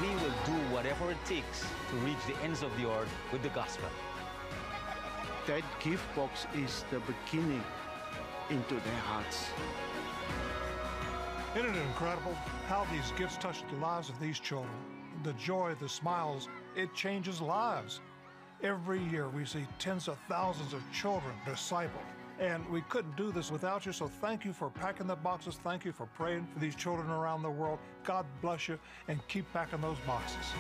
We 0.02 0.09
will 0.20 0.36
do 0.44 0.57
whatever 0.74 1.11
it 1.11 1.24
takes 1.24 1.62
to 1.62 1.97
reach 2.05 2.23
the 2.27 2.36
ends 2.43 2.62
of 2.62 2.77
the 2.77 2.90
earth 2.90 3.15
with 3.32 3.43
the 3.43 3.55
gospel. 3.61 3.89
That 5.47 5.65
gift 5.82 6.05
box 6.15 6.47
is 6.55 6.85
the 6.90 7.01
beginning 7.01 7.65
into 8.51 8.74
their 8.74 9.01
hearts. 9.09 9.47
Isn't 11.56 11.74
it 11.74 11.82
incredible 11.82 12.32
how 12.68 12.86
these 12.93 13.12
gifts 13.16 13.36
touch 13.36 13.64
the 13.68 13.77
lives 13.78 14.09
of 14.09 14.20
these 14.20 14.39
children? 14.39 14.72
The 15.24 15.32
joy, 15.32 15.74
the 15.81 15.89
smiles, 15.89 16.48
it 16.77 16.94
changes 16.94 17.40
lives. 17.40 17.98
Every 18.62 19.02
year 19.09 19.28
we 19.28 19.44
see 19.44 19.66
tens 19.81 20.06
of 20.06 20.16
thousands 20.28 20.72
of 20.72 20.81
children 20.93 21.35
discipled. 21.44 22.06
And 22.39 22.66
we 22.68 22.82
couldn't 22.82 23.16
do 23.16 23.32
this 23.32 23.51
without 23.51 23.85
you, 23.85 23.90
so 23.90 24.06
thank 24.06 24.44
you 24.44 24.52
for 24.52 24.70
packing 24.70 25.09
the 25.09 25.16
boxes. 25.16 25.59
Thank 25.64 25.85
you 25.85 25.90
for 25.90 26.06
praying 26.06 26.47
for 26.52 26.60
these 26.60 26.77
children 26.77 27.10
around 27.10 27.43
the 27.43 27.51
world. 27.51 27.81
God 28.05 28.27
bless 28.40 28.68
you 28.68 28.78
and 29.09 29.18
keep 29.27 29.52
packing 29.52 29.81
those 29.81 29.98
boxes. 30.06 30.52